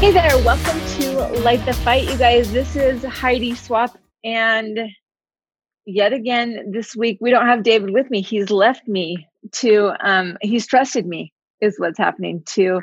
[0.00, 2.52] Hey there, welcome to Light the Fight, you guys.
[2.52, 4.78] This is Heidi Swapp, and
[5.86, 8.20] yet again this week we don't have David with me.
[8.20, 12.80] He's left me to, um, he's trusted me, is what's happening, to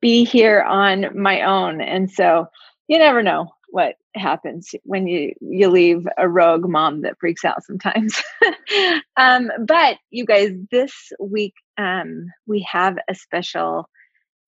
[0.00, 1.80] be here on my own.
[1.80, 2.46] And so
[2.86, 7.64] you never know what happens when you you leave a rogue mom that freaks out
[7.64, 8.22] sometimes.
[9.16, 13.90] um, but you guys, this week um, we have a special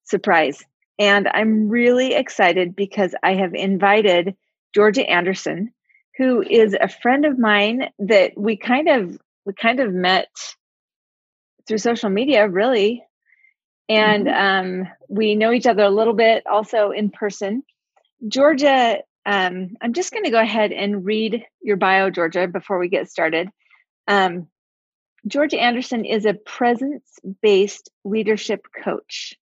[0.04, 0.64] surprise
[0.98, 4.34] and I'm really excited because I have invited
[4.74, 5.72] Georgia Anderson,
[6.16, 10.28] who is a friend of mine that we kind of we kind of met
[11.66, 13.02] through social media, really.
[13.88, 14.82] And mm-hmm.
[14.82, 17.62] um, we know each other a little bit also in person.
[18.26, 22.88] Georgia, um, I'm just going to go ahead and read your bio, Georgia, before we
[22.88, 23.48] get started.
[24.08, 24.48] Um,
[25.26, 29.34] Georgia Anderson is a presence based leadership coach.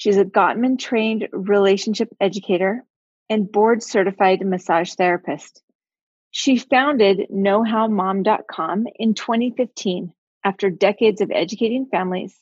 [0.00, 2.86] She's a Gottman trained relationship educator
[3.28, 5.62] and board certified massage therapist.
[6.30, 12.34] She founded knowhowmom.com in 2015 after decades of educating families.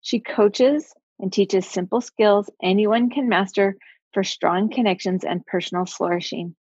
[0.00, 3.76] She coaches and teaches simple skills anyone can master
[4.12, 6.56] for strong connections and personal flourishing.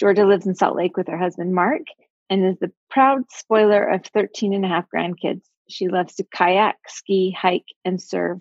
[0.00, 1.82] Georgia lives in Salt Lake with her husband Mark
[2.28, 5.42] and is the proud spoiler of 13 and a half grandkids.
[5.68, 8.40] She loves to kayak, ski, hike, and serve.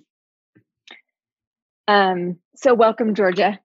[1.88, 3.60] Um, so welcome, Georgia.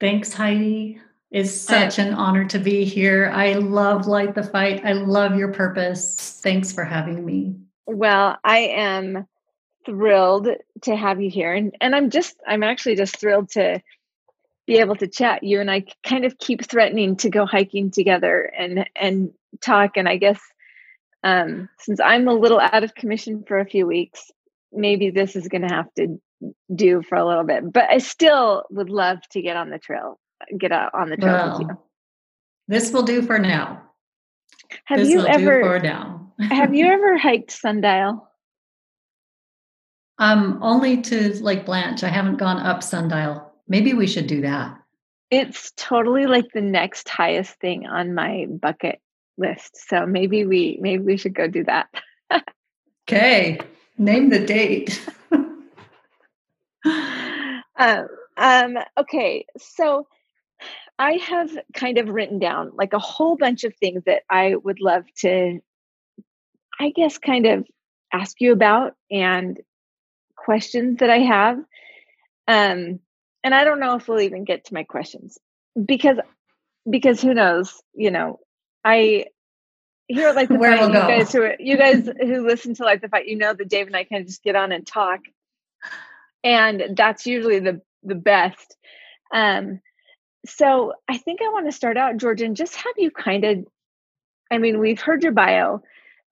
[0.00, 1.00] Thanks, Heidi.
[1.30, 3.30] It's such an honor to be here.
[3.32, 4.84] I love Light the Fight.
[4.84, 6.40] I love your purpose.
[6.42, 7.56] Thanks for having me.
[7.86, 9.26] Well, I am
[9.86, 10.48] thrilled
[10.82, 11.54] to have you here.
[11.54, 13.80] And, and I'm just, I'm actually just thrilled to
[14.66, 15.42] be able to chat.
[15.42, 19.96] You and I kind of keep threatening to go hiking together and, and talk.
[19.96, 20.40] And I guess
[21.24, 24.30] um, since I'm a little out of commission for a few weeks,
[24.70, 26.20] maybe this is going to have to
[26.74, 27.72] do for a little bit.
[27.72, 30.18] But I still would love to get on the trail,
[30.58, 31.78] get out on the trail well, with you.
[32.68, 33.82] This will do for now.
[34.84, 36.32] Have this you ever for now?
[36.40, 38.28] have you ever hiked Sundial?
[40.18, 42.04] Um, only to Lake Blanche.
[42.04, 43.52] I haven't gone up Sundial.
[43.68, 44.78] Maybe we should do that.
[45.30, 49.00] It's totally like the next highest thing on my bucket
[49.38, 49.88] list.
[49.88, 51.88] So maybe we maybe we should go do that.
[53.08, 53.60] okay.
[53.98, 55.08] Name the date.
[56.84, 60.06] um, um, okay, so
[60.98, 64.80] I have kind of written down like a whole bunch of things that I would
[64.80, 65.60] love to,
[66.78, 67.66] I guess, kind of
[68.12, 69.60] ask you about and
[70.36, 71.58] questions that I have.
[72.48, 73.00] Um,
[73.44, 75.38] and I don't know if we'll even get to my questions
[75.84, 76.18] because
[76.88, 78.40] because who knows, you know,
[78.84, 79.26] I
[80.08, 83.00] here like the Where fight, we'll you guys who you guys who listen to like
[83.00, 85.20] the fight, you know that Dave and I can just get on and talk
[86.44, 88.76] and that's usually the the best.
[89.32, 89.80] Um
[90.44, 93.64] so i think i want to start out georgia and just have you kind of
[94.50, 95.80] i mean we've heard your bio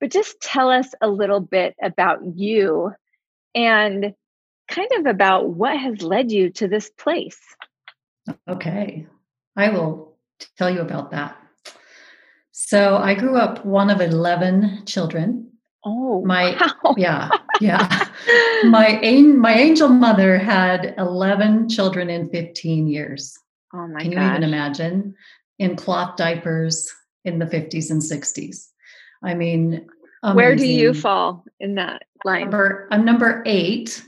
[0.01, 2.93] but just tell us a little bit about you
[3.55, 4.15] and
[4.69, 7.41] kind of about what has led you to this place.
[8.49, 9.07] Okay.
[9.57, 10.17] I will
[10.57, 11.37] tell you about that.
[12.53, 15.53] So i grew up one of 11 children.
[15.85, 16.95] Oh, my wow.
[16.97, 18.09] yeah, yeah.
[18.65, 19.01] my
[19.37, 23.39] my angel mother had 11 children in 15 years.
[23.73, 24.03] Oh my god.
[24.03, 24.23] Can gosh.
[24.23, 25.15] you even imagine?
[25.59, 26.91] In cloth diapers
[27.25, 28.69] in the 50s and 60s.
[29.23, 29.87] I mean,
[30.23, 30.37] amazing.
[30.37, 32.43] where do you fall in that line?
[32.43, 34.03] Number, I'm number 8.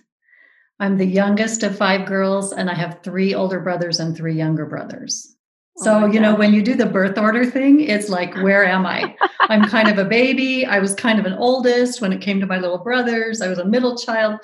[0.81, 4.67] I'm the youngest of five girls and I have three older brothers and three younger
[4.67, 5.37] brothers.
[5.79, 8.65] Oh so, oh you know, when you do the birth order thing, it's like, where
[8.65, 9.17] am I?
[9.41, 10.67] I'm kind of a baby.
[10.67, 13.41] I was kind of an oldest when it came to my little brothers.
[13.41, 14.41] I was a middle child.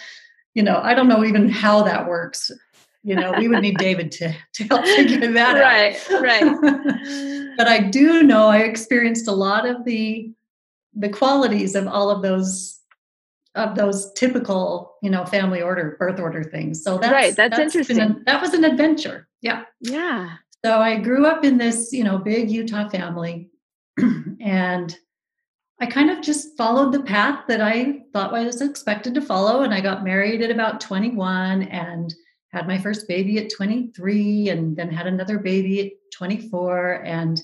[0.54, 2.50] You know, I don't know even how that works.
[3.04, 6.22] You know, we would need David to, to help figure that right, out.
[6.22, 7.48] Right, right.
[7.56, 10.32] but I do know I experienced a lot of the
[10.94, 12.80] the qualities of all of those
[13.54, 16.82] of those typical, you know, family order, birth order things.
[16.82, 17.36] So that's right.
[17.36, 18.22] That's, that's interesting.
[18.24, 19.28] That was an adventure.
[19.42, 19.64] Yeah.
[19.80, 20.36] Yeah.
[20.64, 23.50] So I grew up in this, you know, big Utah family.
[24.40, 24.96] and
[25.80, 29.62] I kind of just followed the path that I thought I was expected to follow.
[29.62, 32.12] And I got married at about 21 and
[32.52, 37.40] had my first baby at 23 and then had another baby at 24 and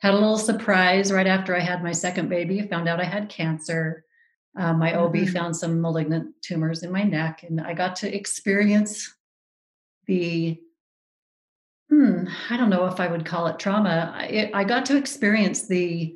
[0.00, 2.60] had a little surprise right after I had my second baby.
[2.60, 4.04] I found out I had cancer.
[4.58, 5.18] Uh, my mm-hmm.
[5.18, 9.14] OB found some malignant tumors in my neck, and I got to experience
[10.06, 10.60] the
[11.90, 14.12] hmm, I don't know if I would call it trauma.
[14.14, 16.14] I, I got to experience the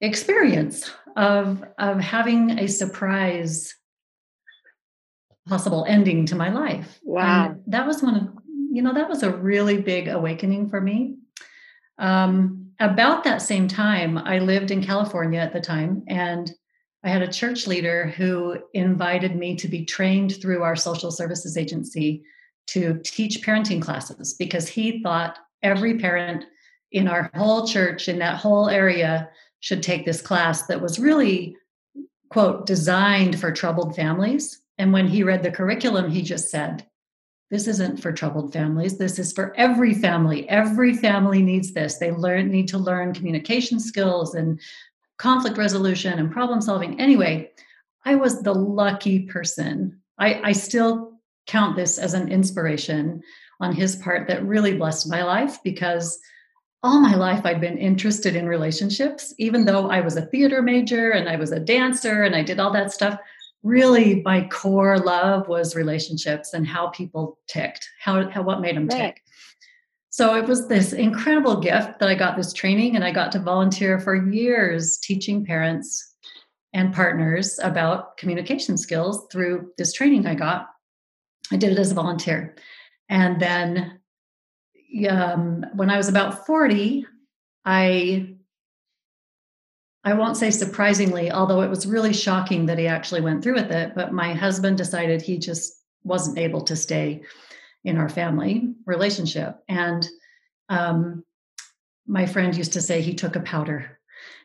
[0.00, 3.74] experience of of having a surprise
[5.48, 7.00] possible ending to my life.
[7.02, 7.46] Wow.
[7.46, 8.28] And that was one of,
[8.70, 11.16] you know, that was a really big awakening for me.
[11.98, 16.48] Um, about that same time, I lived in California at the time, and
[17.02, 21.56] I had a church leader who invited me to be trained through our social services
[21.56, 22.22] agency
[22.68, 26.44] to teach parenting classes because he thought every parent
[26.92, 29.28] in our whole church, in that whole area,
[29.60, 31.56] should take this class that was really,
[32.30, 36.86] quote, designed for troubled families and when he read the curriculum, he just said,
[37.50, 38.98] this isn't for troubled families.
[38.98, 40.48] This is for every family.
[40.48, 41.96] Every family needs this.
[41.96, 44.60] They learn need to learn communication skills and
[45.16, 47.00] conflict resolution and problem solving.
[47.00, 47.50] Anyway,
[48.04, 50.00] I was the lucky person.
[50.18, 51.17] I, I still
[51.48, 53.20] count this as an inspiration
[53.60, 56.16] on his part that really blessed my life because
[56.84, 61.10] all my life I'd been interested in relationships, even though I was a theater major
[61.10, 63.18] and I was a dancer and I did all that stuff
[63.62, 68.86] really my core love was relationships and how people ticked, how, how what made them
[68.86, 69.14] right.
[69.14, 69.22] tick.
[70.10, 73.38] So it was this incredible gift that I got this training and I got to
[73.38, 76.14] volunteer for years teaching parents
[76.72, 80.68] and partners about communication skills through this training I got.
[81.52, 82.54] I did it as a volunteer.
[83.08, 84.00] And then
[85.08, 87.06] um, when I was about 40,
[87.64, 88.34] I
[90.04, 93.70] I won't say surprisingly, although it was really shocking that he actually went through with
[93.70, 97.22] it, but my husband decided he just wasn't able to stay
[97.84, 99.58] in our family relationship.
[99.68, 100.08] And
[100.68, 101.24] um,
[102.06, 103.98] my friend used to say he took a powder.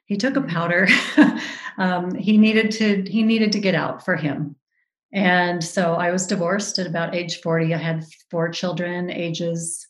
[0.06, 0.50] He took a mm.
[0.50, 0.88] powder.
[1.78, 4.56] um, he needed to he needed to get out for him.
[5.14, 7.74] And so I was divorced at about age 40.
[7.74, 9.88] I had four children, ages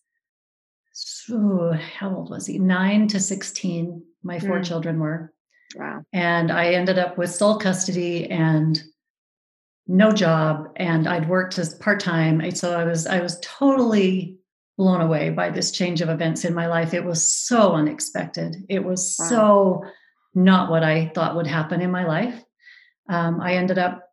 [0.93, 2.59] so how old was he?
[2.59, 4.03] Nine to 16.
[4.23, 4.65] My four mm.
[4.65, 5.33] children were.
[5.75, 6.03] Wow.
[6.13, 8.81] And I ended up with sole custody and
[9.87, 12.51] no job and I'd worked as part-time.
[12.51, 14.37] So I was I was totally
[14.77, 16.93] blown away by this change of events in my life.
[16.93, 18.57] It was so unexpected.
[18.69, 19.29] It was wow.
[19.29, 19.83] so
[20.35, 22.43] not what I thought would happen in my life.
[23.09, 24.09] Um, I ended up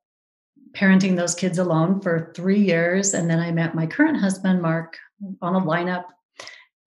[0.73, 3.15] parenting those kids alone for three years.
[3.15, 4.99] And then I met my current husband, Mark,
[5.43, 6.05] on a lineup.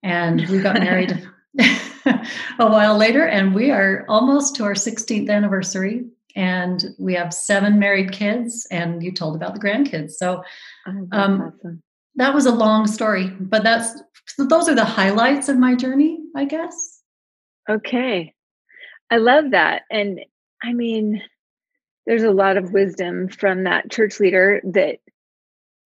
[0.02, 1.26] And we got married
[2.58, 6.04] a while later, and we are almost to our 16th anniversary.
[6.36, 10.12] And we have seven married kids, and you told about the grandkids.
[10.12, 10.42] So
[10.86, 11.82] oh, um, awesome.
[12.16, 16.18] that was a long story, but that's so those are the highlights of my journey,
[16.34, 17.02] I guess.
[17.70, 18.34] Okay.
[19.10, 19.82] I love that.
[19.90, 20.20] And
[20.62, 21.22] I mean,
[22.06, 24.98] there's a lot of wisdom from that church leader that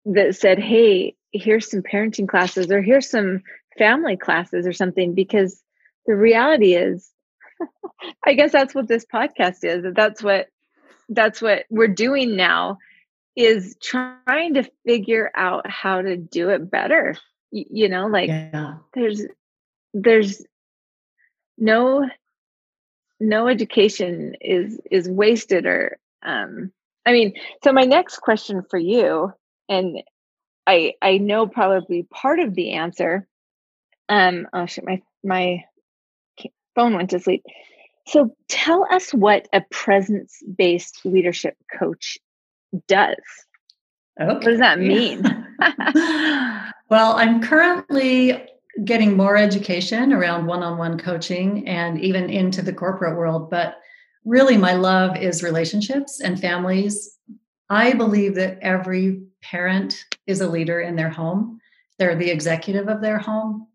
[0.05, 3.43] that said, "Hey, here's some parenting classes or here's some
[3.77, 5.61] family classes or something because
[6.05, 7.11] the reality is
[8.25, 10.47] i guess that's what this podcast is that's what
[11.09, 12.77] that's what we're doing now
[13.35, 17.15] is trying to figure out how to do it better
[17.51, 18.75] you, you know like yeah.
[18.93, 19.23] there's
[19.93, 20.41] there's
[21.57, 22.07] no
[23.19, 26.71] no education is is wasted or um
[27.05, 29.31] i mean so my next question for you
[29.69, 30.01] and
[30.67, 33.27] i i know probably part of the answer
[34.09, 35.63] um oh shit my my
[36.75, 37.43] phone went to sleep.
[38.07, 42.19] So tell us what a presence based leadership coach
[42.87, 43.15] does.
[44.21, 44.31] Okay.
[44.31, 45.23] What does that mean?
[46.89, 48.45] well, I'm currently
[48.83, 53.49] getting more education around one on one coaching and even into the corporate world.
[53.49, 53.77] But
[54.25, 57.17] really, my love is relationships and families.
[57.69, 61.59] I believe that every parent is a leader in their home,
[61.97, 63.67] they're the executive of their home.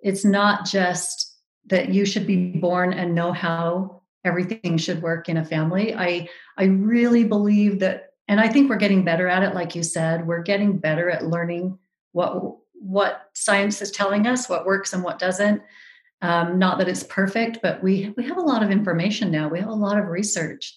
[0.00, 5.36] It's not just that you should be born and know how everything should work in
[5.36, 5.94] a family.
[5.94, 6.28] I
[6.58, 10.26] I really believe that and I think we're getting better at it like you said.
[10.26, 11.78] We're getting better at learning
[12.12, 15.62] what what science is telling us, what works and what doesn't.
[16.22, 19.48] Um, not that it's perfect, but we we have a lot of information now.
[19.48, 20.76] We have a lot of research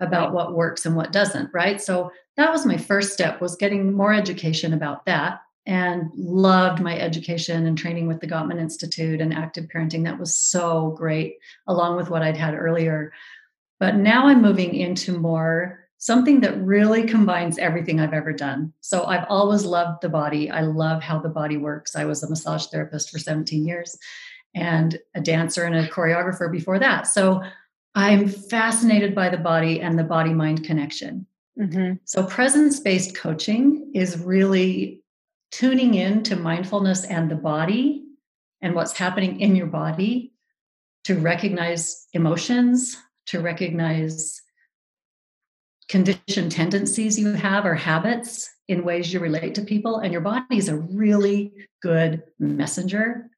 [0.00, 1.80] about what works and what doesn't, right?
[1.80, 6.98] So that was my first step was getting more education about that and loved my
[6.98, 10.04] education and training with the Gottman Institute and active parenting.
[10.04, 11.36] That was so great,
[11.66, 13.12] along with what I'd had earlier.
[13.80, 18.72] But now I'm moving into more something that really combines everything I've ever done.
[18.80, 20.50] So I've always loved the body.
[20.50, 21.96] I love how the body works.
[21.96, 23.98] I was a massage therapist for 17 years
[24.56, 27.06] and a dancer and a choreographer before that.
[27.06, 27.42] So
[27.94, 31.26] I'm fascinated by the body and the body mind connection.
[31.58, 31.94] Mm-hmm.
[32.04, 35.02] So presence based coaching is really
[35.52, 38.04] tuning in to mindfulness and the body
[38.62, 40.32] and what's happening in your body
[41.04, 42.96] to recognize emotions,
[43.26, 44.42] to recognize
[45.88, 49.98] conditioned tendencies you have or habits in ways you relate to people.
[49.98, 53.30] And your body is a really good messenger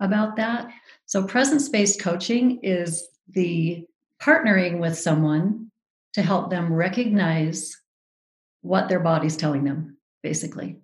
[0.00, 0.70] about that.
[1.06, 3.86] So, presence based coaching is the
[4.22, 5.70] partnering with someone
[6.14, 7.76] to help them recognize
[8.62, 10.78] what their body's telling them, basically.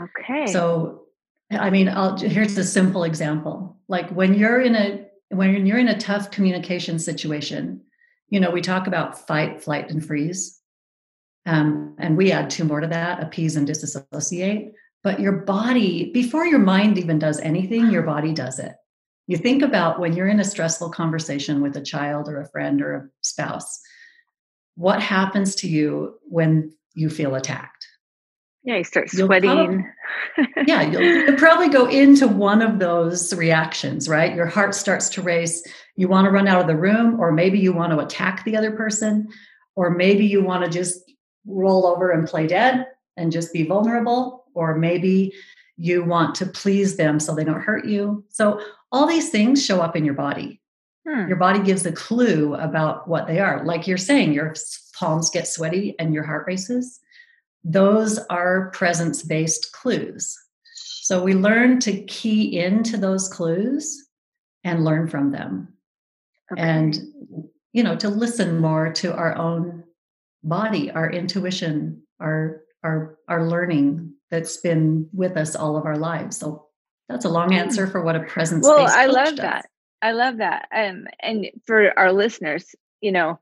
[0.00, 0.46] Okay.
[0.46, 1.02] So,
[1.50, 3.76] I mean, I'll, here's a simple example.
[3.88, 7.82] Like when you're in a when you're in a tough communication situation,
[8.28, 10.60] you know, we talk about fight, flight, and freeze.
[11.46, 14.74] Um, and we add two more to that appease and disassociate.
[15.02, 18.74] But your body, before your mind even does anything, your body does it.
[19.26, 22.82] You think about when you're in a stressful conversation with a child or a friend
[22.82, 23.80] or a spouse,
[24.74, 27.86] what happens to you when you feel attacked?
[28.62, 29.86] Yeah, you start sweating.
[30.34, 34.34] Probably, yeah, you'll, you'll, probably go into one of those reactions, right?
[34.34, 35.66] Your heart starts to race.
[35.96, 38.56] You want to run out of the room, or maybe you want to attack the
[38.56, 39.28] other person,
[39.76, 41.10] or maybe you want to just
[41.46, 45.32] roll over and play dead and just be vulnerable, or maybe
[45.76, 48.24] you want to please them so they don't hurt you.
[48.28, 48.60] So,
[48.92, 50.60] all these things show up in your body.
[51.08, 51.28] Hmm.
[51.28, 53.64] Your body gives a clue about what they are.
[53.64, 54.54] Like you're saying, your
[54.98, 57.00] palms get sweaty and your heart races
[57.64, 60.38] those are presence based clues.
[60.74, 64.08] So we learn to key into those clues
[64.64, 65.74] and learn from them.
[66.52, 66.60] Okay.
[66.60, 66.98] And,
[67.72, 69.84] you know, to listen more to our own
[70.42, 76.38] body, our intuition, our our our learning that's been with us all of our lives.
[76.38, 76.66] So
[77.08, 78.66] that's a long answer for what a presence.
[78.66, 79.38] Well, I love does.
[79.38, 79.66] that.
[80.02, 80.68] I love that.
[80.72, 83.38] Um, and for our listeners, you know,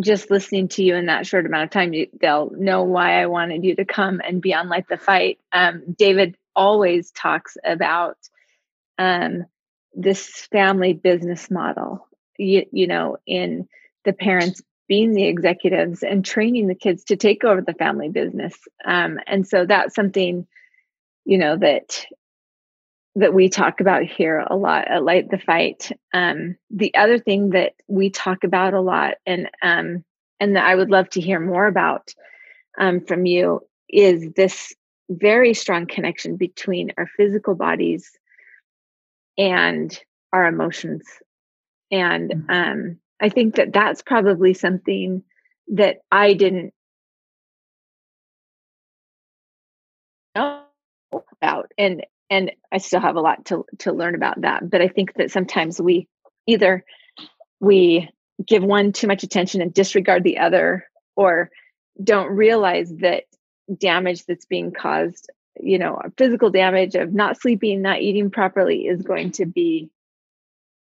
[0.00, 3.26] just listening to you in that short amount of time, you, they'll know why I
[3.26, 5.38] wanted you to come and be on Light the Fight.
[5.52, 8.16] Um, David always talks about
[8.98, 9.46] um,
[9.94, 12.06] this family business model,
[12.36, 13.68] you, you know, in
[14.04, 18.54] the parents being the executives and training the kids to take over the family business.
[18.84, 20.46] Um, and so that's something,
[21.24, 22.06] you know, that
[23.14, 25.90] that we talk about here a lot at Light the Fight.
[26.14, 30.04] Um, the other thing that we talk about a lot, and um,
[30.40, 32.14] and that I would love to hear more about
[32.78, 34.72] um, from you, is this
[35.10, 38.10] very strong connection between our physical bodies
[39.36, 39.98] and
[40.32, 41.02] our emotions.
[41.90, 42.50] And mm-hmm.
[42.50, 45.22] um, I think that that's probably something
[45.68, 46.72] that I didn't
[50.34, 50.62] know
[51.40, 54.68] about and and I still have a lot to to learn about that.
[54.68, 56.08] But I think that sometimes we
[56.46, 56.84] either
[57.60, 58.08] we
[58.46, 61.50] give one too much attention and disregard the other, or
[62.02, 63.24] don't realize that
[63.76, 69.02] damage that's being caused, you know, physical damage of not sleeping, not eating properly, is
[69.02, 69.90] going to be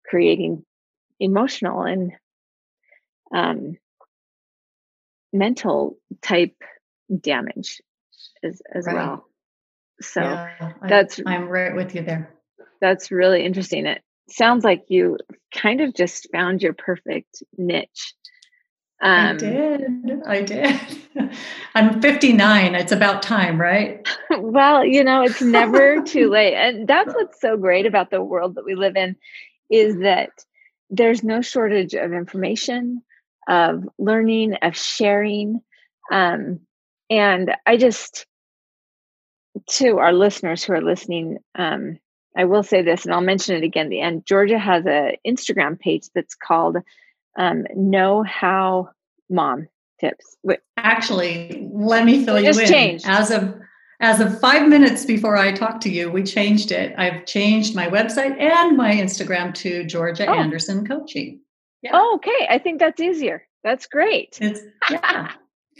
[0.07, 0.65] creating
[1.21, 2.13] emotional and
[3.35, 3.77] um,
[5.33, 6.57] mental type
[7.21, 7.81] damage
[8.43, 8.95] as as right.
[8.95, 9.27] well.
[10.01, 12.35] So yeah, that's I'm right with you there.
[12.81, 13.87] That's really interesting.
[13.87, 15.19] It sounds like you
[15.53, 18.15] kind of just found your perfect niche.
[19.01, 20.23] Um, I did.
[20.27, 20.81] I did.
[21.75, 22.75] I'm 59.
[22.75, 24.07] It's about time, right?
[24.39, 26.55] well, you know, it's never too late.
[26.55, 29.17] And that's what's so great about the world that we live in
[29.71, 30.31] is that
[30.91, 33.03] there's no shortage of information,
[33.49, 35.61] of learning, of sharing.
[36.11, 36.61] Um,
[37.11, 38.27] and I just,
[39.71, 41.99] to our listeners who are listening, um,
[42.37, 44.27] I will say this, and I'll mention it again at the end.
[44.27, 46.77] Georgia has an Instagram page that's called
[47.37, 48.91] um, Know How
[49.29, 49.69] Mom
[50.01, 50.37] Tips.
[50.77, 52.67] Actually, let me fill you in.
[52.67, 53.07] Changed.
[53.07, 53.55] As of
[54.01, 56.95] as of five minutes before I talked to you, we changed it.
[56.97, 60.35] I've changed my website and my Instagram to Georgia oh.
[60.35, 61.41] Anderson Coaching.
[61.83, 61.91] Yeah.
[61.95, 62.47] Oh, okay.
[62.49, 63.47] I think that's easier.
[63.65, 64.39] That's great.
[64.41, 65.33] It's yeah.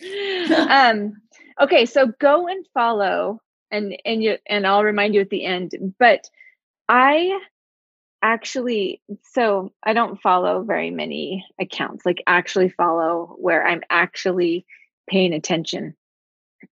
[0.91, 1.21] um,
[1.61, 5.75] okay, so go and follow and and you and I'll remind you at the end.
[5.99, 6.29] But
[6.89, 7.41] I
[8.21, 14.67] actually so I don't follow very many accounts, like actually follow where I'm actually
[15.09, 15.95] paying attention.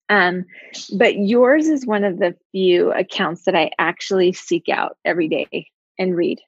[0.09, 0.45] Um,
[0.97, 5.69] but yours is one of the few accounts that I actually seek out every day
[5.99, 6.41] and read.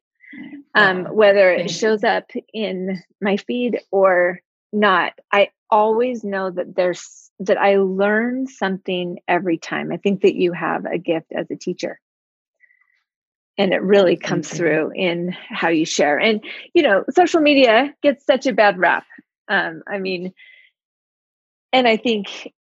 [0.74, 4.40] um, whether it shows up in my feed or
[4.72, 5.12] not.
[5.32, 9.92] I always know that there's that I learn something every time.
[9.92, 12.00] I think that you have a gift as a teacher.
[13.56, 16.16] And it really comes through in how you share.
[16.18, 19.04] And, you know, social media gets such a bad rap.
[19.48, 20.32] Um, I mean,
[21.72, 22.52] and I think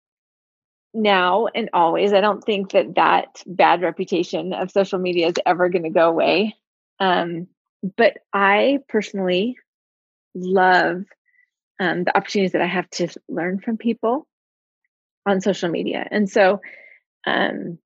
[0.97, 5.69] now and always, I don't think that that bad reputation of social media is ever
[5.69, 6.57] going to go away.
[7.01, 7.49] Um,
[7.97, 9.57] but I personally
[10.35, 11.05] love
[11.81, 14.27] um, the opportunities that I have to learn from people
[15.27, 16.07] on social media.
[16.11, 16.61] And so
[17.27, 17.79] um,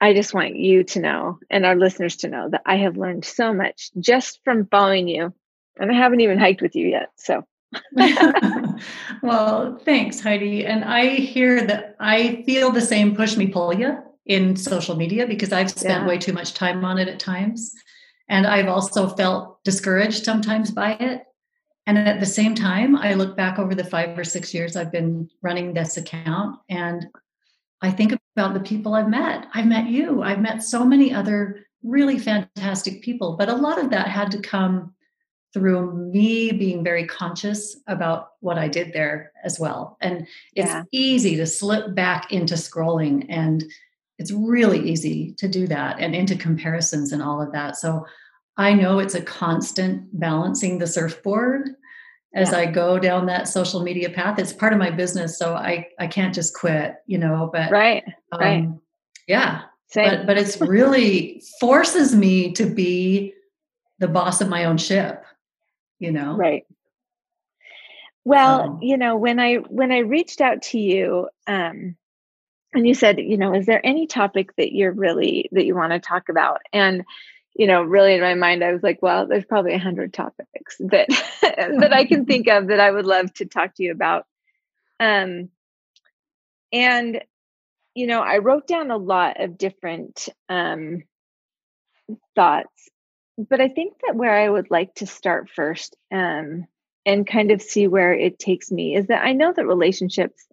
[0.00, 3.24] I just want you to know and our listeners to know that I have learned
[3.24, 5.34] so much just from following you.
[5.78, 7.10] And I haven't even hiked with you yet.
[7.16, 7.44] So.
[9.22, 10.64] well, thanks, Heidi.
[10.64, 15.26] And I hear that I feel the same push me pull you in social media
[15.26, 16.08] because I've spent yeah.
[16.08, 17.74] way too much time on it at times.
[18.28, 21.22] And I've also felt discouraged sometimes by it.
[21.86, 24.92] And at the same time, I look back over the five or six years I've
[24.92, 27.06] been running this account and
[27.80, 29.46] I think about the people I've met.
[29.54, 33.90] I've met you, I've met so many other really fantastic people, but a lot of
[33.90, 34.94] that had to come
[35.54, 39.96] through me being very conscious about what I did there as well.
[40.00, 40.82] And it's yeah.
[40.92, 43.64] easy to slip back into scrolling and
[44.18, 47.76] it's really easy to do that and into comparisons and all of that.
[47.76, 48.04] So
[48.56, 51.70] I know it's a constant balancing the surfboard
[52.34, 52.58] as yeah.
[52.58, 54.38] I go down that social media path.
[54.38, 57.48] It's part of my business, so I I can't just quit, you know.
[57.52, 58.68] But right, um, right,
[59.26, 59.62] yeah.
[59.86, 60.10] Same.
[60.10, 63.32] But but it's really forces me to be
[63.98, 65.24] the boss of my own ship,
[65.98, 66.36] you know.
[66.36, 66.66] Right.
[68.24, 71.96] Well, um, you know, when I when I reached out to you, um,
[72.74, 75.92] and you said, you know, is there any topic that you're really that you want
[75.92, 76.60] to talk about?
[76.72, 77.04] And
[77.54, 80.76] you know, really in my mind, I was like, well, there's probably a hundred topics
[80.78, 81.08] that
[81.42, 84.26] that I can think of that I would love to talk to you about.
[85.00, 85.48] Um,
[86.72, 87.22] and
[87.94, 91.02] you know, I wrote down a lot of different um,
[92.36, 92.88] thoughts,
[93.38, 96.66] but I think that where I would like to start first um,
[97.06, 100.46] and kind of see where it takes me is that I know that relationships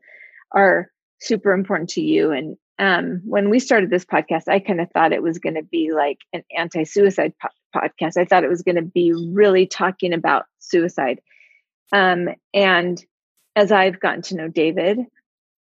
[0.52, 4.92] are super important to you and um, when we started this podcast, I kind of
[4.92, 8.18] thought it was going to be like an anti suicide po- podcast.
[8.18, 11.22] I thought it was going to be really talking about suicide.
[11.94, 13.04] Um, and
[13.56, 15.00] as I've gotten to know David,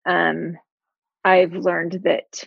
[0.06, 0.56] um,
[1.22, 2.44] I've learned that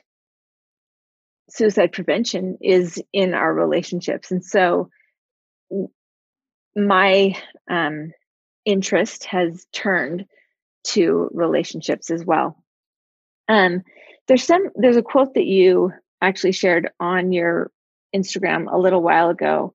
[1.49, 4.31] suicide prevention is in our relationships.
[4.31, 4.89] And so
[6.75, 7.35] my
[7.69, 8.11] um,
[8.65, 10.25] interest has turned
[10.85, 12.63] to relationships as well.
[13.47, 13.83] Um,
[14.27, 17.71] there's some there's a quote that you actually shared on your
[18.15, 19.73] Instagram a little while ago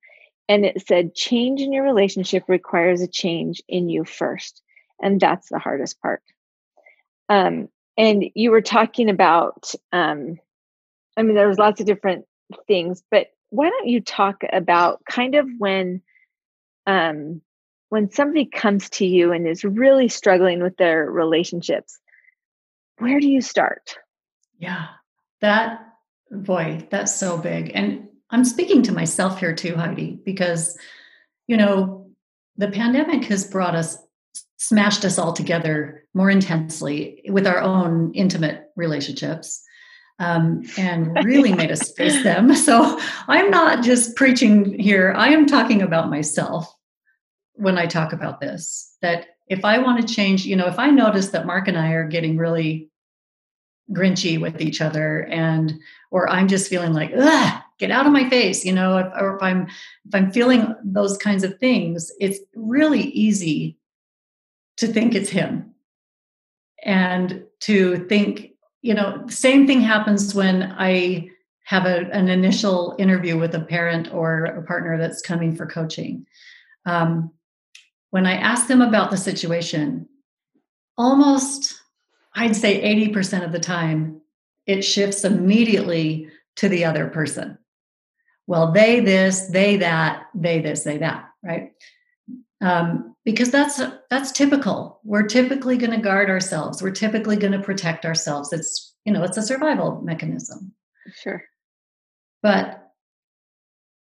[0.49, 4.63] and it said change in your relationship requires a change in you first
[5.01, 6.23] and that's the hardest part
[7.29, 10.39] um, and you were talking about um,
[11.17, 12.25] i mean there was lots of different
[12.67, 16.03] things but why don't you talk about kind of when
[16.87, 17.41] um,
[17.91, 21.99] when somebody comes to you and is really struggling with their relationships
[22.99, 23.97] where do you start
[24.63, 24.87] yeah,
[25.41, 25.81] that
[26.31, 27.73] boy, that's so big.
[27.75, 30.79] And I'm speaking to myself here too, Heidi, because,
[31.49, 32.13] you know,
[32.57, 33.99] the pandemic has brought us,
[34.59, 39.65] smashed us all together more intensely with our own intimate relationships.
[40.23, 42.55] Um, and really made us face them.
[42.63, 46.73] So I'm not just preaching here, I am talking about myself
[47.55, 48.97] when I talk about this.
[49.03, 51.91] That if I want to change, you know, if I notice that Mark and I
[51.93, 52.93] are getting really
[53.91, 55.79] grinchy with each other and
[56.11, 59.37] or i'm just feeling like Ugh, get out of my face you know if, or
[59.37, 63.77] if i'm if i'm feeling those kinds of things it's really easy
[64.77, 65.75] to think it's him
[66.85, 68.52] and to think
[68.83, 71.29] you know the same thing happens when i
[71.65, 76.27] have a, an initial interview with a parent or a partner that's coming for coaching
[76.87, 77.31] um,
[78.11, 80.09] when i ask them about the situation
[80.99, 81.83] almost
[82.35, 84.21] I'd say 80% of the time,
[84.67, 87.59] it shifts immediately to the other person.
[88.47, 91.73] Well, they this, they that, they this, they that, right?
[92.63, 95.01] Um, because that's that's typical.
[95.05, 96.83] We're typically going to guard ourselves.
[96.83, 98.53] We're typically going to protect ourselves.
[98.53, 100.73] It's you know it's a survival mechanism.
[101.15, 101.43] Sure.
[102.43, 102.79] But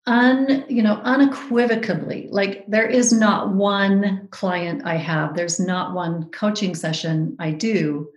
[0.08, 6.30] un you know unequivocally like there is not one client i have there's not one
[6.30, 8.08] coaching session i do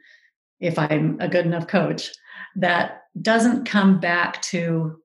[0.60, 2.10] if i'm a good enough coach
[2.56, 5.00] that doesn't come back to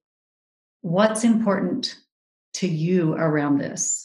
[0.82, 1.96] what's important
[2.54, 4.03] to you around this?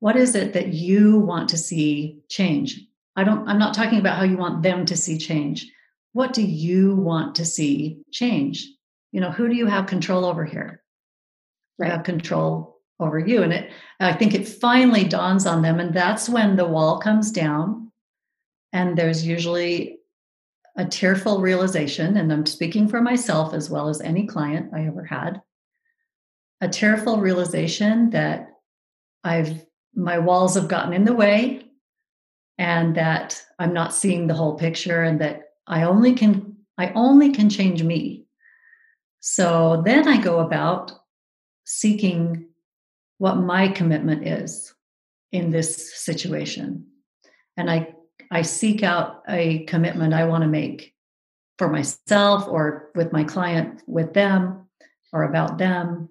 [0.00, 2.80] What is it that you want to see change?
[3.16, 5.70] I don't, I'm not talking about how you want them to see change.
[6.12, 8.68] What do you want to see change?
[9.12, 10.82] You know, who do you have control over here?
[11.78, 11.86] Right.
[11.86, 13.42] You have control over you.
[13.42, 15.80] And it, I think it finally dawns on them.
[15.80, 17.90] And that's when the wall comes down.
[18.72, 19.98] And there's usually
[20.76, 22.16] a tearful realization.
[22.16, 25.40] And I'm speaking for myself as well as any client I ever had
[26.60, 28.48] a tearful realization that
[29.22, 29.64] I've
[29.96, 31.64] my walls have gotten in the way
[32.58, 37.32] and that I'm not seeing the whole picture and that I only can I only
[37.32, 38.26] can change me.
[39.20, 40.92] So then I go about
[41.64, 42.48] seeking
[43.18, 44.74] what my commitment is
[45.32, 46.86] in this situation.
[47.56, 47.94] And I
[48.30, 50.94] I seek out a commitment I want to make
[51.58, 54.68] for myself or with my client with them
[55.12, 56.08] or about them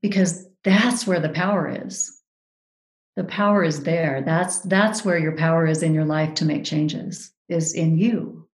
[0.00, 2.15] because that's where the power is
[3.16, 6.64] the power is there that's that's where your power is in your life to make
[6.64, 8.48] changes is in you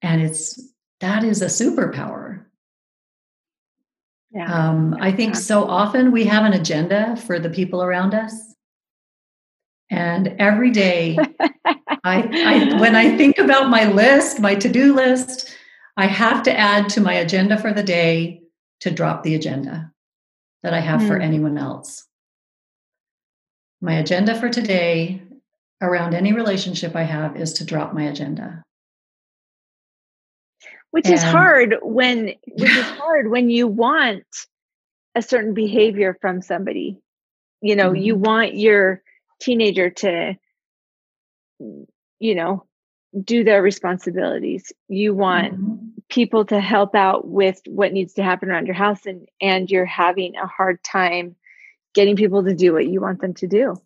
[0.00, 0.60] and it's
[1.00, 2.44] that is a superpower
[4.34, 4.50] yeah.
[4.50, 8.34] Um, I think so often we have an agenda for the people around us.
[9.90, 11.18] And every day,
[12.02, 15.54] I, I, when I think about my list, my to do list,
[15.98, 18.40] I have to add to my agenda for the day
[18.80, 19.92] to drop the agenda
[20.62, 21.08] that I have mm.
[21.08, 21.22] for hmm.
[21.22, 22.06] anyone else.
[23.82, 25.20] My agenda for today
[25.80, 28.62] around any relationship I have is to drop my agenda.
[30.92, 34.24] Which and, is hard when which is hard when you want
[35.14, 36.98] a certain behavior from somebody.
[37.60, 38.02] You know, mm-hmm.
[38.02, 39.02] you want your
[39.40, 40.36] teenager to
[41.58, 42.64] you know,
[43.24, 44.72] do their responsibilities.
[44.88, 49.06] You want mm-hmm people to help out with what needs to happen around your house
[49.06, 51.34] and and you're having a hard time
[51.94, 53.76] getting people to do what you want them to do.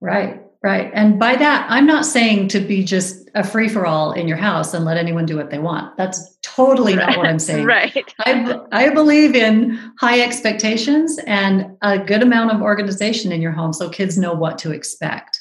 [0.00, 0.90] Right right.
[0.94, 4.36] And by that i'm not saying to be just a free for all in your
[4.36, 5.96] house and let anyone do what they want.
[5.96, 7.64] That's totally not what i'm saying.
[7.64, 8.14] Right.
[8.20, 13.72] I, I believe in high expectations and a good amount of organization in your home
[13.72, 15.40] so kids know what to expect.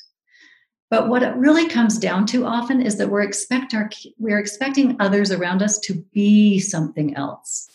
[0.90, 4.96] But what it really comes down to often is that we're expect our we're expecting
[5.00, 7.69] others around us to be something else.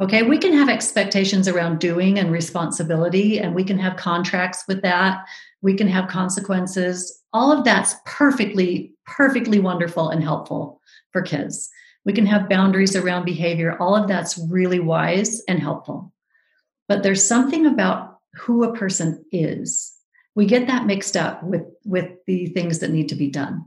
[0.00, 4.82] Okay, we can have expectations around doing and responsibility, and we can have contracts with
[4.82, 5.24] that.
[5.60, 7.20] We can have consequences.
[7.32, 10.80] All of that's perfectly, perfectly wonderful and helpful
[11.12, 11.68] for kids.
[12.04, 13.76] We can have boundaries around behavior.
[13.80, 16.12] All of that's really wise and helpful.
[16.86, 19.98] But there's something about who a person is
[20.38, 23.66] we get that mixed up with with the things that need to be done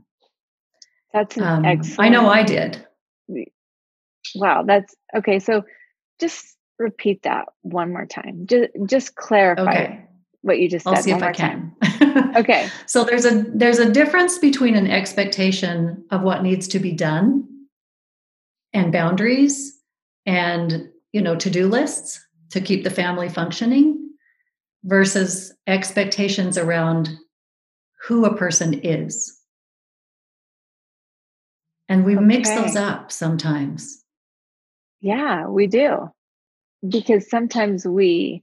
[1.12, 2.84] that's um, excellent i know i did
[4.36, 5.62] wow that's okay so
[6.20, 10.04] just repeat that one more time just just clarify okay.
[10.40, 11.74] what you just said I'll see if I can.
[12.36, 16.92] okay so there's a there's a difference between an expectation of what needs to be
[16.92, 17.48] done
[18.72, 19.78] and boundaries
[20.26, 24.02] and you know to-do lists to keep the family functioning
[24.84, 27.16] versus expectations around
[28.02, 29.38] who a person is.
[31.88, 32.24] And we okay.
[32.24, 34.01] mix those up sometimes.
[35.02, 36.10] Yeah, we do.
[36.88, 38.42] Because sometimes we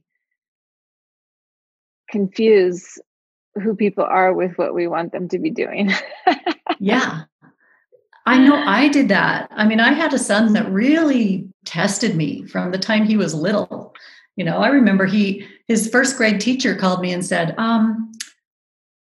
[2.10, 2.98] confuse
[3.54, 5.90] who people are with what we want them to be doing.
[6.78, 7.22] yeah.
[8.26, 9.48] I know I did that.
[9.50, 13.34] I mean, I had a son that really tested me from the time he was
[13.34, 13.94] little.
[14.36, 18.12] You know, I remember he his first grade teacher called me and said, um,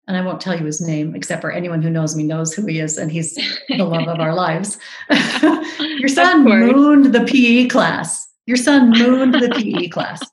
[0.08, 2.64] and I won't tell you his name, except for anyone who knows me knows who
[2.64, 3.34] he is, and he's
[3.68, 4.78] the love of our lives.
[5.78, 8.26] Your son mooned the PE class.
[8.46, 10.26] Your son mooned the PE class.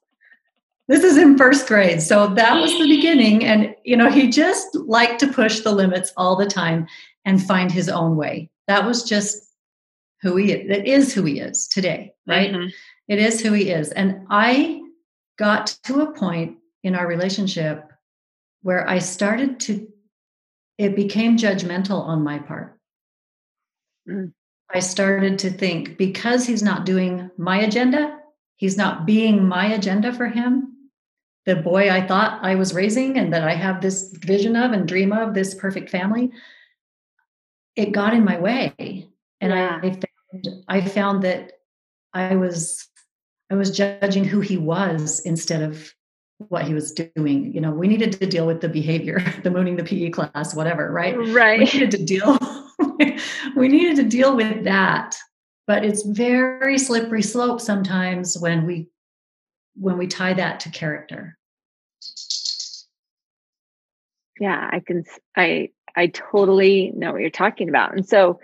[0.88, 2.02] This is in first grade.
[2.02, 3.44] So that was the beginning.
[3.44, 6.88] And, you know, he just liked to push the limits all the time
[7.26, 8.50] and find his own way.
[8.68, 9.44] That was just
[10.22, 10.70] who he is.
[10.70, 12.52] It is who he is today, right?
[12.52, 12.70] Mm-hmm.
[13.10, 13.92] It is who he is.
[13.92, 14.82] And I
[15.38, 17.92] got to a point in our relationship
[18.66, 19.88] where I started to,
[20.80, 22.80] it became judgmental on my part.
[24.10, 24.34] Mm.
[24.74, 28.18] I started to think because he's not doing my agenda,
[28.56, 30.90] he's not being my agenda for him,
[31.46, 34.88] the boy I thought I was raising and that I have this vision of and
[34.88, 36.32] dream of, this perfect family,
[37.76, 39.08] it got in my way.
[39.42, 39.80] And yeah.
[39.84, 41.52] I, found, I found that
[42.16, 42.90] I was
[43.52, 45.94] I was judging who he was instead of
[46.38, 47.54] what he was doing.
[47.54, 50.92] You know, we needed to deal with the behavior, the mooning the PE class, whatever,
[50.92, 51.16] right?
[51.34, 51.60] Right.
[51.60, 52.38] We needed to deal.
[53.56, 55.16] we needed to deal with that.
[55.68, 58.88] But it's very slippery slope sometimes when we
[59.78, 61.38] when we tie that to character.
[64.40, 67.94] Yeah, I can I I totally know what you're talking about.
[67.94, 68.40] And so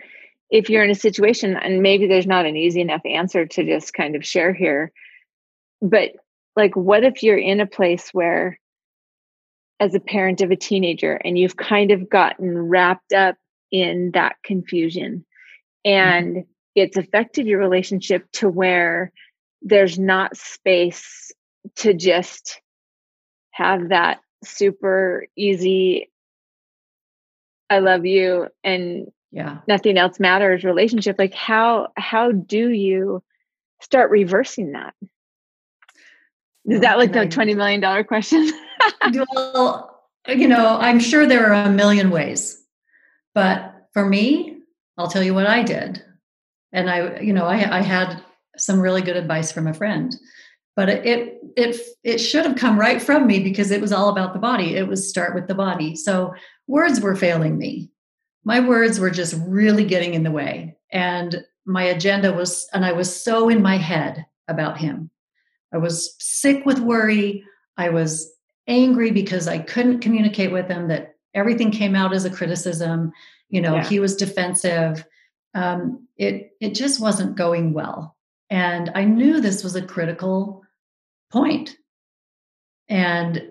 [0.50, 3.94] if you're in a situation and maybe there's not an easy enough answer to just
[3.94, 4.92] kind of share here,
[5.82, 6.12] but
[6.56, 8.60] like what if you're in a place where
[9.80, 13.36] as a parent of a teenager and you've kind of gotten wrapped up
[13.72, 15.26] in that confusion
[15.86, 15.92] mm-hmm.
[15.92, 16.50] and mm-hmm.
[16.76, 19.12] it's affected your relationship to where
[19.62, 21.32] there's not space
[21.76, 22.62] to just
[23.52, 26.10] have that super easy
[27.70, 33.22] i love you and yeah nothing else matters relationship like how how do you
[33.82, 34.96] start reversing that
[36.66, 38.52] is that like the $20 million question?
[39.34, 39.92] Well
[40.28, 42.64] you know i'm sure there are a million ways
[43.34, 44.60] but for me
[44.98, 46.04] i'll tell you what i did.
[46.72, 48.24] And i you know i, I had
[48.58, 50.16] some really good advice from a friend
[50.76, 54.34] but it it it should have come right from me because it was all about
[54.34, 54.76] the body.
[54.78, 55.98] It was start with the body.
[55.98, 56.34] So
[56.66, 57.92] words were failing me.
[58.46, 62.92] My words were just really getting in the way and my agenda was and i
[62.92, 65.11] was so in my head about him
[65.74, 67.44] i was sick with worry
[67.78, 68.32] i was
[68.68, 73.12] angry because i couldn't communicate with him that everything came out as a criticism
[73.50, 73.84] you know yeah.
[73.84, 75.06] he was defensive
[75.54, 78.16] um, it it just wasn't going well
[78.52, 80.64] and I knew this was a critical
[81.32, 81.78] point.
[82.90, 83.42] And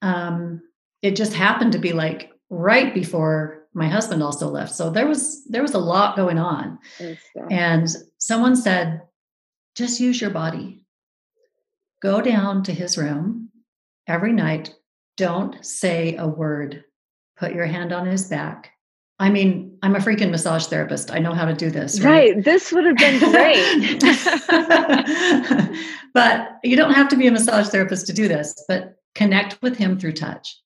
[0.00, 0.62] um,
[1.02, 4.72] it just happened to be like right before my husband also left.
[4.72, 6.78] So there was there was a lot going on.
[7.50, 9.02] And someone said,
[9.74, 10.83] just use your body.
[12.04, 13.50] Go down to his room
[14.06, 14.72] every night.
[15.16, 16.84] Don't say a word.
[17.36, 18.74] Put your hand on his back
[19.18, 21.12] I mean, I'm a freaking massage therapist.
[21.12, 22.00] I know how to do this.
[22.00, 22.34] Right.
[22.34, 22.44] right.
[22.44, 24.00] This would have been great.
[26.14, 29.76] but you don't have to be a massage therapist to do this, but connect with
[29.76, 30.60] him through touch.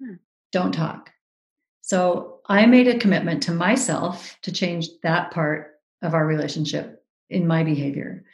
[0.00, 0.14] Hmm.
[0.52, 1.10] Don't talk.
[1.80, 7.44] So I made a commitment to myself to change that part of our relationship in
[7.46, 8.24] my behavior.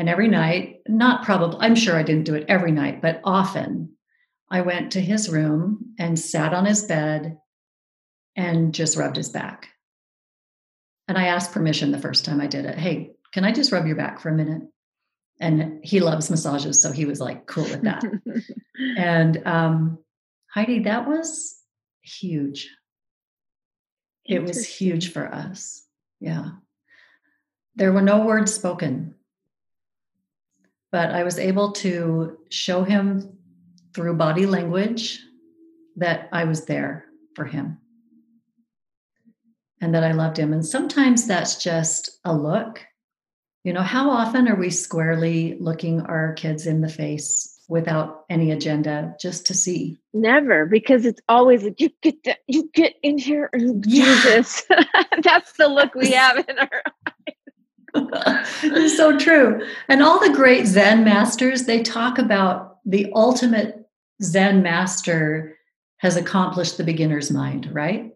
[0.00, 3.96] And every night, not probably, I'm sure I didn't do it every night, but often
[4.50, 7.36] I went to his room and sat on his bed
[8.34, 9.68] and just rubbed his back.
[11.06, 12.78] And I asked permission the first time I did it.
[12.78, 14.62] Hey, can I just rub your back for a minute?
[15.38, 18.02] And he loves massages, so he was like cool with that.
[18.96, 19.98] and um,
[20.54, 21.60] Heidi, that was
[22.00, 22.70] huge.
[24.24, 25.84] It was huge for us.
[26.20, 26.52] Yeah.
[27.74, 29.14] There were no words spoken,
[30.92, 33.36] but I was able to show him
[33.94, 35.20] through body language
[35.96, 37.78] that I was there for him
[39.80, 40.52] and that I loved him.
[40.52, 42.84] And sometimes that's just a look.
[43.64, 48.50] You know, how often are we squarely looking our kids in the face without any
[48.50, 49.98] agenda just to see?
[50.14, 54.04] Never, because it's always like, you get that, you get in here and yeah.
[54.04, 54.64] Jesus.
[55.22, 57.14] that's the look we have in our eyes.
[58.62, 59.66] it's so true.
[59.88, 63.88] And all the great Zen masters, they talk about the ultimate
[64.22, 65.56] Zen master
[65.98, 68.12] has accomplished the beginner's mind, right?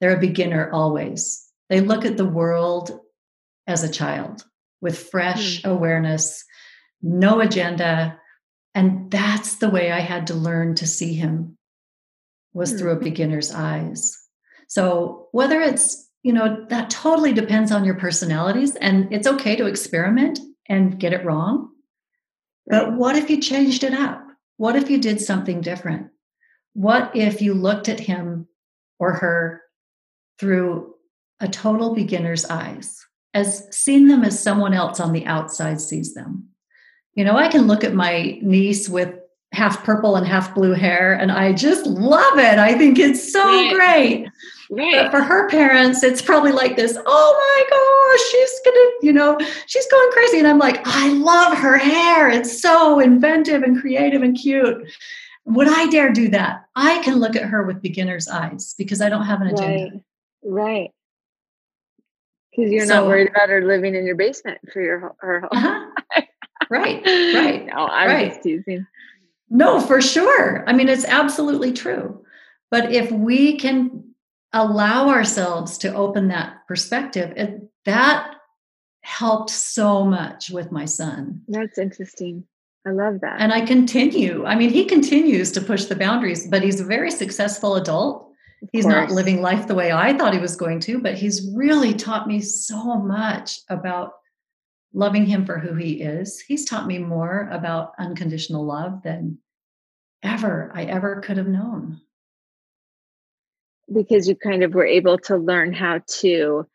[0.00, 1.46] They're a beginner always.
[1.68, 2.98] They look at the world
[3.66, 4.44] as a child
[4.80, 5.70] with fresh mm.
[5.70, 6.44] awareness,
[7.02, 8.18] no agenda.
[8.74, 11.56] And that's the way I had to learn to see him
[12.52, 12.78] was mm.
[12.78, 13.04] through a hmm.
[13.04, 14.16] beginner's eyes.
[14.68, 19.66] So whether it's, you know, that totally depends on your personalities and it's okay to
[19.66, 21.70] experiment and get it wrong.
[22.66, 24.24] But what if you changed it up?
[24.56, 26.08] What if you did something different?
[26.74, 28.46] What if you looked at him
[28.98, 29.62] or her
[30.38, 30.94] through
[31.40, 33.04] a total beginner's eyes,
[33.34, 36.48] as seeing them as someone else on the outside sees them.
[37.14, 39.14] You know, I can look at my niece with
[39.52, 42.58] half purple and half blue hair, and I just love it.
[42.58, 44.28] I think it's so great.
[44.70, 44.92] Right.
[44.92, 49.36] But for her parents, it's probably like this, oh my gosh, she's gonna, you know,
[49.66, 50.38] she's going crazy.
[50.38, 52.30] And I'm like, I love her hair.
[52.30, 54.88] It's so inventive and creative and cute.
[55.44, 56.66] Would I dare do that?
[56.76, 60.00] I can look at her with beginner's eyes because I don't have an agenda.
[60.42, 60.62] Right.
[60.62, 60.90] Right.
[62.52, 65.48] Because you're so, not worried about her living in your basement for your her home.
[65.50, 66.22] Uh-huh.
[66.70, 67.04] right.
[67.04, 67.66] Right.
[67.66, 68.28] No, I'm right.
[68.28, 68.86] just teasing.
[69.48, 70.64] No, for sure.
[70.68, 72.24] I mean, it's absolutely true.
[72.70, 74.09] But if we can
[74.52, 78.34] allow ourselves to open that perspective, it, that
[79.02, 81.42] helped so much with my son.
[81.48, 82.44] That's interesting.
[82.86, 83.40] I love that.
[83.40, 84.44] And I continue.
[84.46, 88.30] I mean, he continues to push the boundaries, but he's a very successful adult
[88.72, 91.94] he's not living life the way I thought he was going to, but he's really
[91.94, 94.12] taught me so much about
[94.92, 96.40] loving him for who he is.
[96.40, 99.38] He's taught me more about unconditional love than
[100.22, 102.00] ever I ever could have known.
[103.92, 106.66] Because you kind of were able to learn how to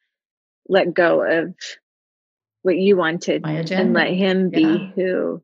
[0.67, 1.55] let go of
[2.63, 4.89] what you wanted and let him be yeah.
[4.95, 5.43] who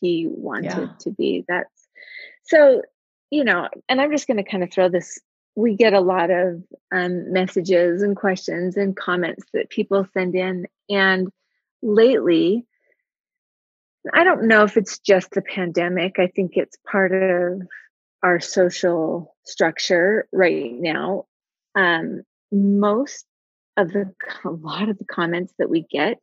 [0.00, 0.88] he wanted yeah.
[1.00, 1.44] to be.
[1.46, 1.88] That's
[2.44, 2.82] so,
[3.30, 5.18] you know, and I'm just going to kind of throw this.
[5.54, 10.66] We get a lot of um, messages and questions and comments that people send in.
[10.88, 11.28] And
[11.82, 12.66] lately,
[14.12, 16.18] I don't know if it's just the pandemic.
[16.18, 17.62] I think it's part of
[18.26, 21.26] our social structure right now.
[21.76, 23.24] Um, most
[23.76, 24.12] of the,
[24.44, 26.20] a lot of the comments that we get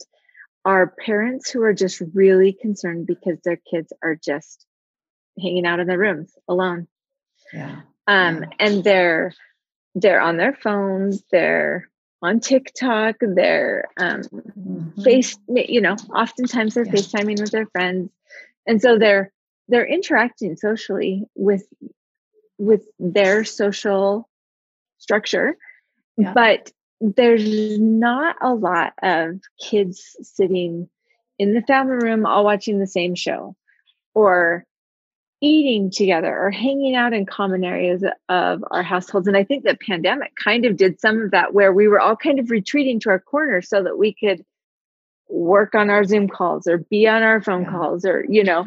[0.66, 4.66] are parents who are just really concerned because their kids are just
[5.42, 6.88] hanging out in their rooms alone.
[7.54, 7.82] Yeah.
[8.06, 8.50] Um, yeah.
[8.60, 9.34] and they're
[9.96, 11.89] they're on their phones, they're
[12.22, 15.02] on TikTok, they're um mm-hmm.
[15.02, 16.94] face you know, oftentimes they're yeah.
[16.94, 18.10] FaceTiming with their friends.
[18.68, 19.33] And so they're
[19.67, 21.65] they're interacting socially with
[22.58, 24.30] with their social
[24.97, 25.58] structure.
[26.17, 26.34] Yeah.
[26.34, 26.71] But
[27.02, 30.89] there's not a lot of kids sitting
[31.38, 33.56] in the family room all watching the same show
[34.13, 34.65] or
[35.41, 39.76] eating together or hanging out in common areas of our households and i think the
[39.86, 43.10] pandemic kind of did some of that where we were all kind of retreating to
[43.10, 44.45] our corner so that we could
[45.28, 47.71] work on our zoom calls or be on our phone yeah.
[47.71, 48.65] calls or you know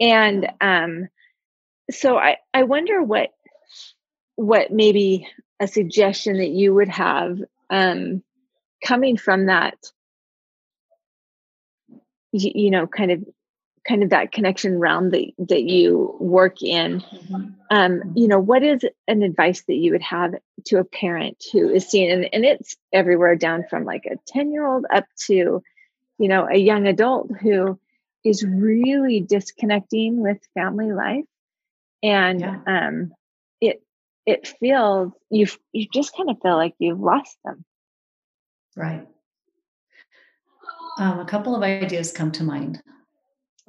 [0.00, 1.08] and um
[1.90, 3.30] so i i wonder what
[4.36, 5.28] what maybe
[5.60, 8.22] a suggestion that you would have um,
[8.84, 9.76] coming from that
[12.32, 13.24] you, you, know kind of
[13.86, 17.04] kind of that connection realm that that you work in.
[17.70, 20.34] Um, you know what is an advice that you would have
[20.66, 24.52] to a parent who is seeing and, and it's everywhere down from like a 10
[24.52, 25.62] year old up to
[26.18, 27.78] you know a young adult who
[28.24, 31.24] is really disconnecting with family life
[32.02, 32.60] and yeah.
[32.66, 33.12] um
[33.60, 33.82] it
[34.26, 37.64] it feels you you just kind of feel like you've lost them.
[38.76, 39.06] Right.
[40.98, 42.82] Um, a couple of ideas come to mind.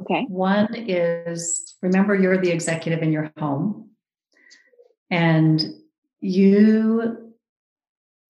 [0.02, 0.26] Okay.
[0.28, 3.92] One is remember you're the executive in your home,
[5.10, 5.64] and
[6.20, 7.32] you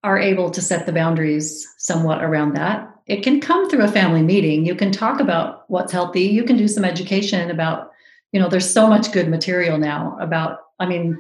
[0.04, 2.91] are able to set the boundaries somewhat around that.
[3.08, 4.66] It can come through a family meeting.
[4.66, 6.22] You can talk about what's healthy.
[6.22, 7.92] You can do some education about,
[8.32, 11.18] you know, there's so much good material now about, I mean,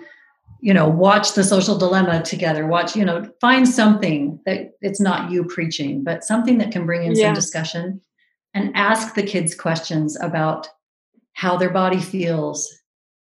[0.61, 5.31] you know watch the social dilemma together watch you know find something that it's not
[5.31, 7.27] you preaching but something that can bring in yeah.
[7.27, 7.99] some discussion
[8.53, 10.69] and ask the kids questions about
[11.33, 12.71] how their body feels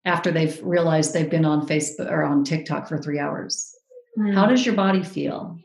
[0.04, 3.74] after they've realized they've been on facebook or on tiktok for three hours
[4.18, 4.32] mm.
[4.34, 5.58] how does your body feel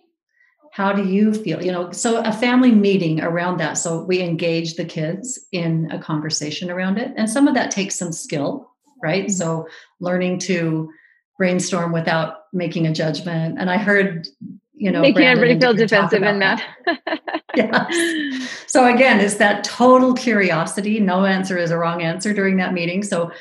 [0.78, 4.76] how do you feel you know so a family meeting around that so we engage
[4.76, 9.26] the kids in a conversation around it and some of that takes some skill right
[9.26, 9.34] mm-hmm.
[9.34, 9.68] so
[10.00, 10.90] learning to
[11.38, 13.58] brainstorm without making a judgment.
[13.60, 14.28] And I heard,
[14.74, 16.62] you know, making everybody feel defensive and mad.
[17.56, 17.88] yeah.
[18.68, 21.00] So again, it's that total curiosity.
[21.00, 23.04] No answer is a wrong answer during that meeting.
[23.04, 23.32] So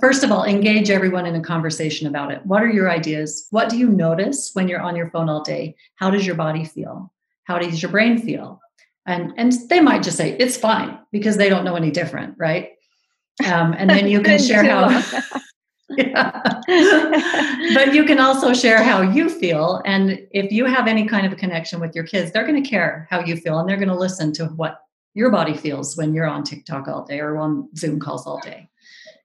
[0.00, 2.44] first of all, engage everyone in a conversation about it.
[2.44, 3.46] What are your ideas?
[3.50, 5.76] What do you notice when you're on your phone all day?
[5.96, 7.12] How does your body feel?
[7.44, 8.60] How does your brain feel?
[9.06, 12.72] And and they might just say it's fine because they don't know any different, right?
[13.46, 15.02] Um, and then you can share how
[15.90, 16.42] yeah.
[17.74, 19.80] but you can also share how you feel.
[19.86, 22.68] And if you have any kind of a connection with your kids, they're going to
[22.68, 24.82] care how you feel and they're going to listen to what
[25.14, 28.68] your body feels when you're on TikTok all day or on Zoom calls all day.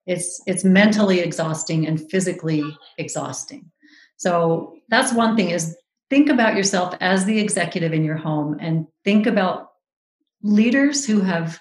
[0.05, 2.63] It's it's mentally exhausting and physically
[2.97, 3.71] exhausting.
[4.17, 5.75] So that's one thing is
[6.09, 9.71] think about yourself as the executive in your home and think about
[10.41, 11.59] leaders who have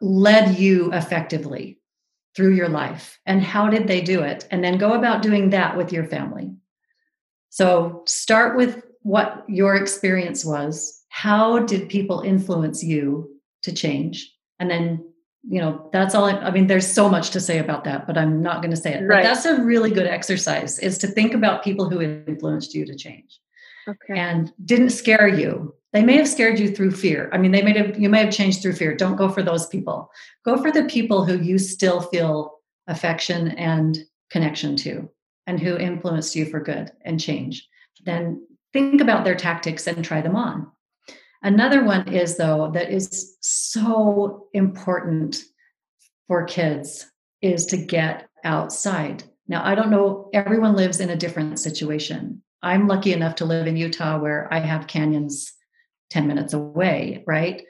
[0.00, 1.80] led you effectively
[2.34, 4.46] through your life and how did they do it?
[4.50, 6.52] And then go about doing that with your family.
[7.50, 11.02] So start with what your experience was.
[11.08, 13.30] How did people influence you
[13.62, 14.30] to change?
[14.58, 15.04] And then
[15.48, 18.18] you know that's all I, I mean there's so much to say about that but
[18.18, 19.22] i'm not going to say it right.
[19.22, 22.96] but that's a really good exercise is to think about people who influenced you to
[22.96, 23.38] change
[23.88, 24.18] okay.
[24.18, 27.30] and didn't scare you they may have scared you through fear.
[27.32, 28.94] I mean, they may have you may have changed through fear.
[28.94, 30.10] Don't go for those people.
[30.44, 33.98] Go for the people who you still feel affection and
[34.30, 35.08] connection to
[35.46, 37.66] and who influenced you for good and change.
[38.04, 40.70] Then think about their tactics and try them on.
[41.42, 45.42] Another one is though that is so important
[46.28, 47.06] for kids
[47.42, 49.24] is to get outside.
[49.48, 52.42] Now, I don't know, everyone lives in a different situation.
[52.62, 55.52] I'm lucky enough to live in Utah where I have canyons
[56.10, 57.62] 10 minutes away, right?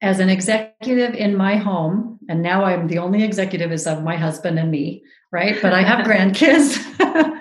[0.00, 4.16] as an executive in my home, and now I'm the only executive is of my
[4.16, 5.02] husband and me,
[5.32, 5.60] right?
[5.60, 6.78] But I have grandkids.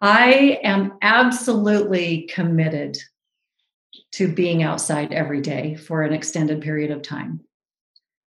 [0.00, 2.96] I am absolutely committed
[4.18, 7.38] to being outside every day for an extended period of time.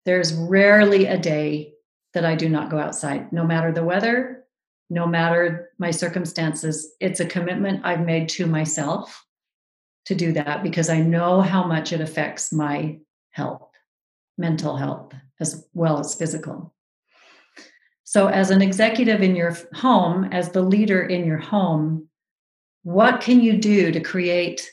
[0.05, 1.73] There's rarely a day
[2.13, 4.45] that I do not go outside, no matter the weather,
[4.89, 6.93] no matter my circumstances.
[7.01, 9.21] It's a commitment I've made to myself
[10.05, 12.99] to do that because I know how much it affects my
[13.31, 13.67] health,
[14.37, 15.11] mental health,
[15.41, 16.73] as well as physical.
[18.05, 22.07] So, as an executive in your home, as the leader in your home,
[22.83, 24.71] what can you do to create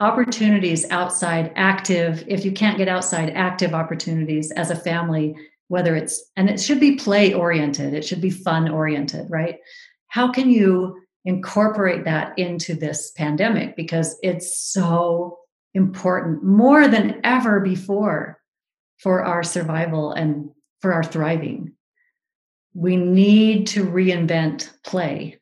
[0.00, 5.36] opportunities outside active if you can't get outside active opportunities as a family
[5.68, 9.58] whether it's and it should be play oriented it should be fun oriented right?
[10.10, 13.76] How can you incorporate that into this pandemic?
[13.76, 15.38] Because it's so
[15.74, 18.38] important more than ever before
[18.98, 21.72] for our survival and for our thriving.
[22.74, 25.39] We need to reinvent play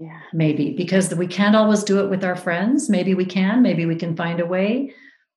[0.00, 0.20] yeah.
[0.32, 2.88] Maybe because we can't always do it with our friends.
[2.88, 4.94] Maybe we can, maybe we can find a way.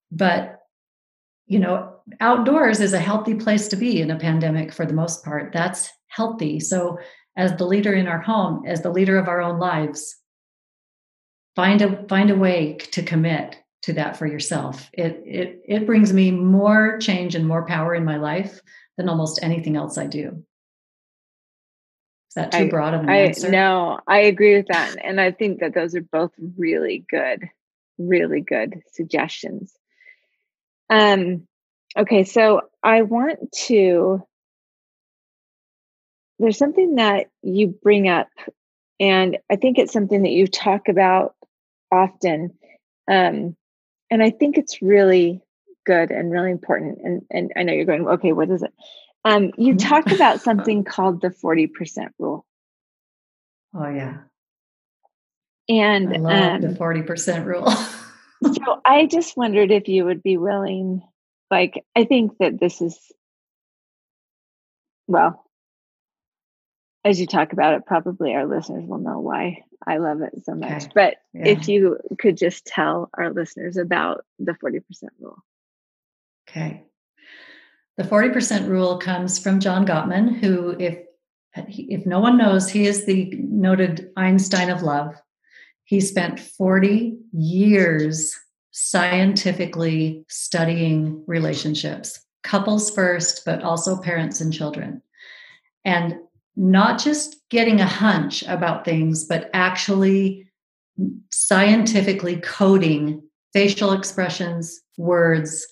[0.09, 0.61] But,
[1.47, 5.25] you know, outdoors is a healthy place to be in a pandemic for the most
[5.25, 5.51] part.
[5.51, 6.61] That's healthy.
[6.61, 6.97] So,
[7.35, 10.15] as the leader in our home, as the leader of our own lives,
[11.55, 14.89] find a find a way to commit to that for yourself.
[14.93, 18.61] It it it brings me more change and more power in my life
[18.97, 20.43] than almost anything else I do.
[22.33, 23.51] Is that too I, broad of an I, answer?
[23.51, 24.95] No, I agree with that.
[25.03, 27.47] And I think that those are both really good,
[27.99, 29.71] really good suggestions.
[30.89, 31.47] Um,
[31.95, 34.25] okay, so I want to,
[36.39, 38.29] there's something that you bring up,
[38.99, 41.35] and I think it's something that you talk about
[41.91, 42.55] often.
[43.07, 43.55] Um,
[44.09, 45.43] and I think it's really
[45.85, 46.97] good and really important.
[47.03, 48.73] And, and I know you're going, okay, what is it?
[49.25, 52.45] Um, you talk about something called the 40% rule.
[53.75, 54.17] Oh, yeah.
[55.69, 57.69] And I love um, the 40% rule.
[58.53, 61.01] so I just wondered if you would be willing,
[61.49, 62.99] like, I think that this is,
[65.07, 65.43] well,
[67.05, 70.55] as you talk about it, probably our listeners will know why I love it so
[70.55, 70.83] much.
[70.83, 70.91] Okay.
[70.93, 71.47] But yeah.
[71.47, 74.81] if you could just tell our listeners about the 40%
[75.19, 75.43] rule.
[76.49, 76.83] Okay.
[77.97, 80.97] The 40% rule comes from John Gottman, who, if
[81.55, 85.13] if no one knows, he is the noted Einstein of love.
[85.83, 88.35] He spent 40 years
[88.71, 95.01] scientifically studying relationships, couples first, but also parents and children.
[95.85, 96.15] And
[96.55, 100.47] not just getting a hunch about things, but actually
[101.29, 103.21] scientifically coding
[103.53, 105.67] facial expressions, words,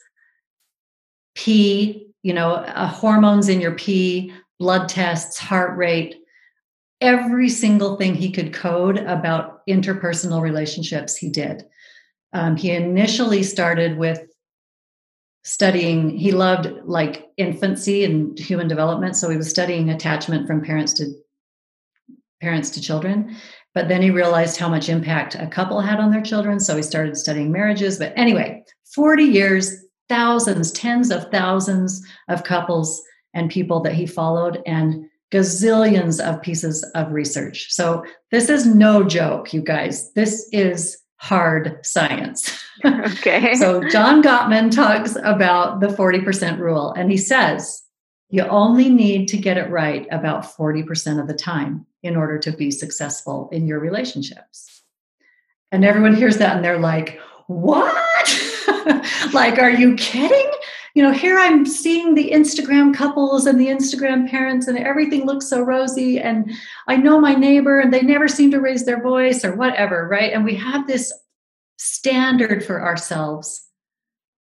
[1.33, 6.15] P, you know, uh, hormones in your pee, blood tests, heart rate,
[6.99, 11.63] every single thing he could code about interpersonal relationships, he did.
[12.33, 14.21] Um, he initially started with
[15.43, 19.15] studying, he loved like infancy and human development.
[19.15, 21.11] So he was studying attachment from parents to
[22.39, 23.35] parents to children.
[23.73, 26.59] But then he realized how much impact a couple had on their children.
[26.59, 27.97] So he started studying marriages.
[27.97, 28.63] But anyway,
[28.93, 33.01] 40 years thousands, tens of thousands of couples
[33.33, 37.71] and people that he followed and gazillions of pieces of research.
[37.71, 40.11] So this is no joke, you guys.
[40.11, 42.57] This is hard science.
[42.83, 43.53] Okay.
[43.53, 47.83] so John Gottman talks about the 40% rule and he says
[48.29, 52.51] you only need to get it right about 40% of the time in order to
[52.51, 54.81] be successful in your relationships.
[55.71, 57.93] And everyone hears that and they're like, "What?"
[59.33, 60.51] like, are you kidding?
[60.93, 65.47] You know, here I'm seeing the Instagram couples and the Instagram parents, and everything looks
[65.47, 66.19] so rosy.
[66.19, 66.51] And
[66.87, 70.33] I know my neighbor, and they never seem to raise their voice or whatever, right?
[70.33, 71.13] And we have this
[71.77, 73.67] standard for ourselves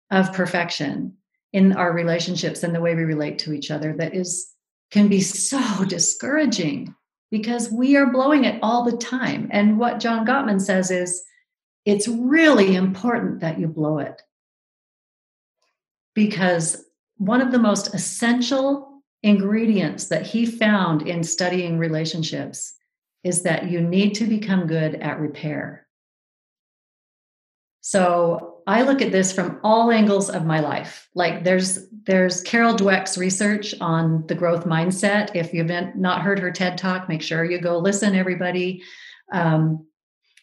[0.09, 1.16] of perfection
[1.53, 4.51] in our relationships and the way we relate to each other that is
[4.91, 6.93] can be so discouraging
[7.30, 9.47] because we are blowing it all the time.
[9.51, 11.24] And what John Gottman says is
[11.86, 14.21] it's really important that you blow it
[16.13, 16.86] because
[17.17, 22.75] one of the most essential ingredients that he found in studying relationships
[23.23, 25.88] is that you need to become good at repair.
[27.82, 31.07] So I look at this from all angles of my life.
[31.15, 35.36] Like there's there's Carol Dweck's research on the growth mindset.
[35.36, 38.82] If you've not heard her TED talk, make sure you go listen, everybody.
[39.32, 39.86] Um,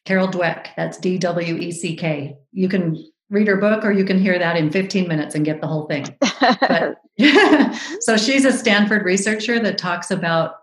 [0.09, 2.39] Carol Dweck, that's D W E C K.
[2.53, 2.97] You can
[3.29, 5.87] read her book or you can hear that in 15 minutes and get the whole
[5.87, 6.07] thing.
[6.41, 6.97] But,
[8.01, 10.55] so she's a Stanford researcher that talks about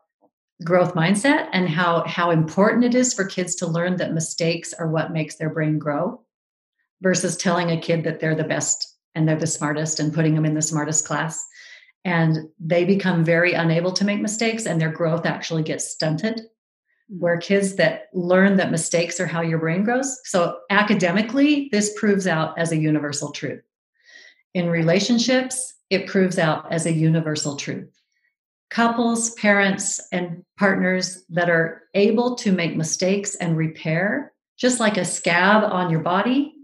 [0.64, 4.89] growth mindset and how how important it is for kids to learn that mistakes are
[4.89, 6.20] what makes their brain grow
[7.04, 10.46] versus telling a kid that they're the best and they're the smartest and putting them
[10.46, 11.46] in the smartest class
[12.04, 16.41] and they become very unable to make mistakes and their growth actually gets stunted
[17.08, 17.47] where mm-hmm.
[17.47, 20.20] kids that learn that mistakes are how your brain grows.
[20.26, 23.62] So, academically, this proves out as a universal truth.
[24.53, 27.91] In relationships, it proves out as a universal truth.
[28.70, 35.06] Couples, parents, and partners that are able to make mistakes and repair, just like a
[35.06, 36.55] scab on your body,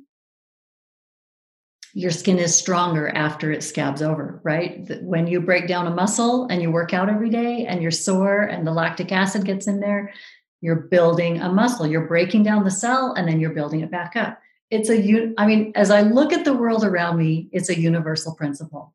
[1.94, 4.89] your skin is stronger after it scabs over, right?
[5.02, 8.42] When you break down a muscle and you work out every day and you're sore
[8.42, 10.14] and the lactic acid gets in there,
[10.62, 11.88] you're building a muscle.
[11.88, 14.39] You're breaking down the cell and then you're building it back up.
[14.70, 18.36] It's a, I mean, as I look at the world around me, it's a universal
[18.36, 18.94] principle.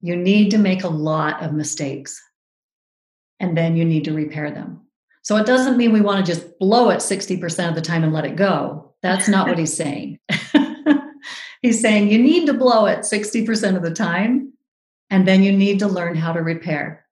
[0.00, 2.22] You need to make a lot of mistakes
[3.40, 4.82] and then you need to repair them.
[5.22, 8.12] So it doesn't mean we want to just blow it 60% of the time and
[8.12, 8.94] let it go.
[9.02, 10.18] That's not what he's saying.
[11.62, 14.52] He's saying you need to blow it 60% of the time,
[15.10, 17.04] and then you need to learn how to repair.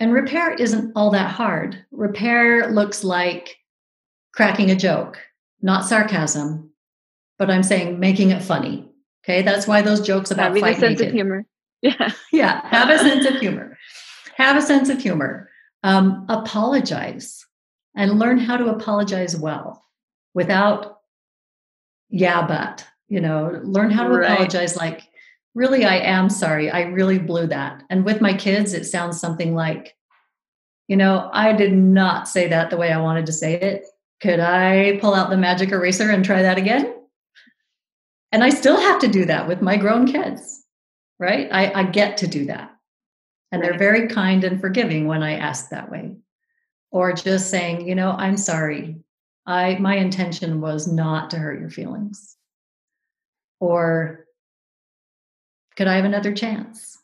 [0.00, 1.84] And repair isn't all that hard.
[1.90, 3.56] Repair looks like
[4.32, 5.18] cracking a joke,
[5.62, 6.70] not sarcasm,
[7.38, 8.90] but I'm saying making it funny.
[9.24, 11.08] Okay, that's why those jokes about having a sense naked.
[11.08, 11.46] of humor.
[11.82, 12.66] Yeah, yeah.
[12.68, 13.76] Have a sense of humor.
[14.36, 15.50] Have a sense of humor.
[15.82, 17.44] Um, apologize
[17.94, 19.84] and learn how to apologize well
[20.32, 21.00] without
[22.08, 24.30] yeah, but you know learn how to right.
[24.30, 25.02] apologize like
[25.54, 26.70] really i am sorry.
[26.70, 27.84] I really blew that.
[27.90, 29.94] And with my kids it sounds something like
[30.88, 33.84] you know i did not say that the way i wanted to say it.
[34.20, 36.94] Could i pull out the magic eraser and try that again?
[38.32, 40.62] And i still have to do that with my grown kids
[41.18, 41.48] right?
[41.50, 42.70] I, I get to do that.
[43.52, 46.16] And they're very kind and forgiving when i ask that way.
[46.90, 48.96] Or just saying you know i'm sorry.
[49.46, 52.33] I my intention was not to hurt your feelings
[53.64, 54.26] or
[55.76, 56.98] could I have another chance?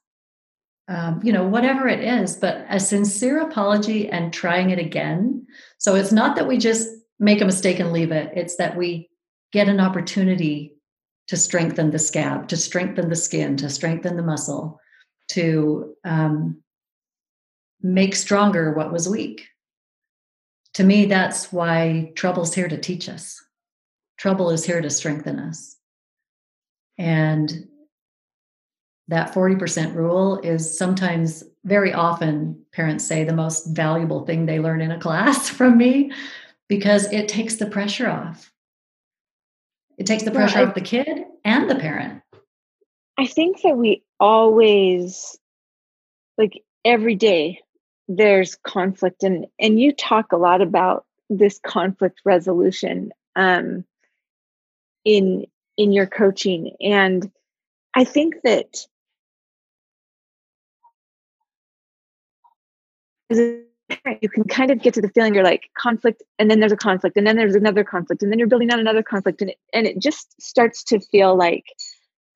[0.89, 5.47] Um, you know, whatever it is, but a sincere apology and trying it again.
[5.79, 6.89] So it's not that we just
[7.19, 9.09] make a mistake and leave it, it's that we
[9.53, 10.75] get an opportunity
[11.29, 14.81] to strengthen the scab, to strengthen the skin, to strengthen the muscle,
[15.29, 16.63] to um,
[17.81, 19.47] make stronger what was weak.
[20.75, 23.41] To me, that's why trouble's here to teach us.
[24.19, 25.80] Trouble is here to strengthen us.
[27.01, 27.67] And
[29.09, 34.83] that 40% rule is sometimes, very often, parents say the most valuable thing they learn
[34.83, 36.13] in a class from me
[36.69, 38.53] because it takes the pressure off.
[39.97, 42.23] It takes the pressure I, off the kid and the parent.
[43.17, 45.39] I think that we always,
[46.37, 47.61] like every day,
[48.09, 53.85] there's conflict and and you talk a lot about this conflict resolution um
[55.05, 55.47] in
[55.81, 56.77] in your coaching.
[56.83, 57.31] And
[57.95, 58.87] I think that
[63.31, 66.77] you can kind of get to the feeling you're like conflict and then there's a
[66.77, 69.57] conflict and then there's another conflict and then you're building on another conflict and it,
[69.73, 71.65] and it just starts to feel like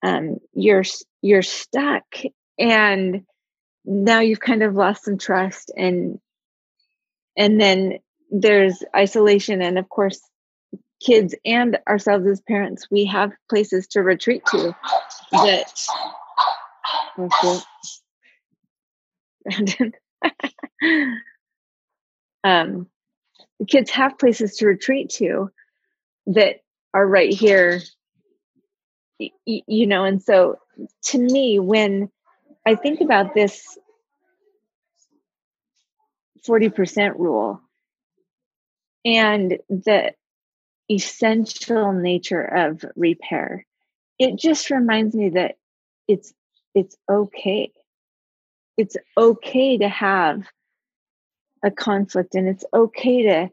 [0.03, 0.85] um, you're
[1.21, 2.05] you're stuck
[2.59, 3.27] and
[3.85, 6.19] now you've kind of lost some trust and
[7.37, 7.99] and then
[8.31, 10.19] there's isolation and of course
[11.01, 14.75] kids and ourselves as parents, we have places to retreat to
[15.33, 15.87] that.
[22.45, 22.89] Um,
[23.59, 25.51] the kids have places to retreat to
[26.27, 26.61] that
[26.93, 27.81] are right here,
[29.19, 30.05] you know.
[30.05, 30.59] And so,
[31.05, 32.11] to me, when
[32.67, 33.79] I think about this
[36.47, 37.61] 40% rule
[39.05, 40.17] and that
[40.91, 43.67] essential nature of repair.
[44.19, 45.57] It just reminds me that
[46.09, 46.33] it's
[46.75, 47.73] it's okay.
[48.77, 50.45] It's okay to have
[51.63, 53.51] a conflict and it's okay to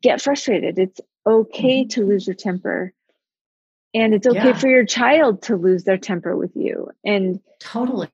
[0.00, 0.78] get frustrated.
[0.78, 1.88] It's okay mm-hmm.
[1.88, 2.92] to lose your temper.
[3.94, 4.58] And it's okay yeah.
[4.58, 6.90] for your child to lose their temper with you.
[7.04, 8.10] And totally.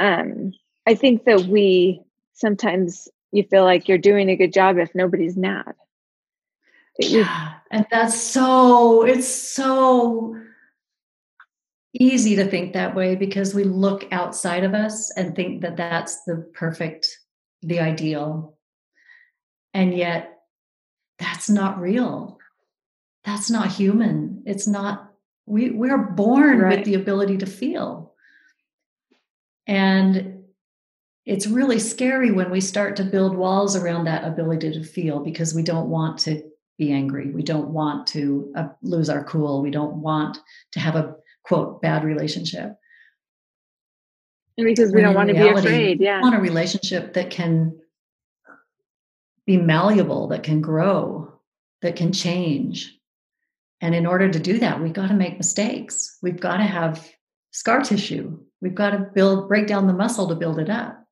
[0.00, 0.52] um
[0.86, 2.00] i think that we
[2.32, 5.74] sometimes you feel like you're doing a good job if nobody's mad
[6.98, 7.54] yeah.
[7.70, 10.36] And that's so, it's so
[11.92, 16.24] easy to think that way because we look outside of us and think that that's
[16.24, 17.18] the perfect,
[17.62, 18.56] the ideal.
[19.72, 20.30] And yet,
[21.18, 22.38] that's not real.
[23.24, 24.42] that's not human.
[24.46, 25.12] It's not,
[25.46, 26.76] we, we're born right.
[26.76, 28.14] with the ability to feel.
[29.66, 30.44] And
[31.24, 35.54] it's really scary when we start to build walls around that ability to feel because
[35.54, 36.42] we don't want to
[36.78, 37.30] be angry.
[37.30, 39.62] We don't want to uh, lose our cool.
[39.62, 40.38] We don't want
[40.72, 42.74] to have a quote bad relationship.
[44.56, 46.00] And because we don't want reality, to be afraid.
[46.00, 46.18] Yeah.
[46.18, 47.78] We want a relationship that can
[49.46, 51.32] be malleable, that can grow,
[51.82, 52.96] that can change.
[53.80, 56.18] And in order to do that, we've got to make mistakes.
[56.22, 57.06] We've got to have
[57.50, 58.38] scar tissue.
[58.62, 61.03] We've got to build, break down the muscle to build it up.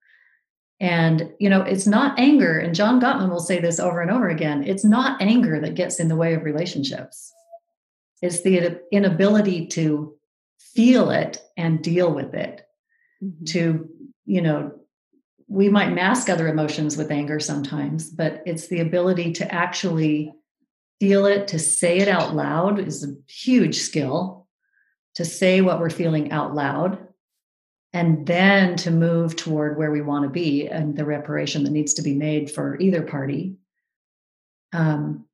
[0.82, 2.58] And, you know, it's not anger.
[2.58, 6.00] And John Gottman will say this over and over again it's not anger that gets
[6.00, 7.32] in the way of relationships,
[8.20, 10.14] it's the inability to
[10.58, 12.62] feel it and deal with it.
[13.22, 13.44] Mm-hmm.
[13.44, 13.88] To,
[14.26, 14.72] you know,
[15.46, 20.32] we might mask other emotions with anger sometimes, but it's the ability to actually
[20.98, 24.48] feel it, to say it out loud is a huge skill.
[25.16, 27.06] To say what we're feeling out loud
[27.92, 31.94] and then to move toward where we want to be and the reparation that needs
[31.94, 33.56] to be made for either party.
[34.72, 35.26] Um,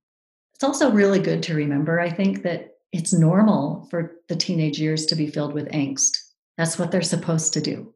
[0.54, 5.06] it's also really good to remember, I think, that it's normal for the teenage years
[5.06, 6.18] to be filled with angst.
[6.56, 7.94] That's what they're supposed to do.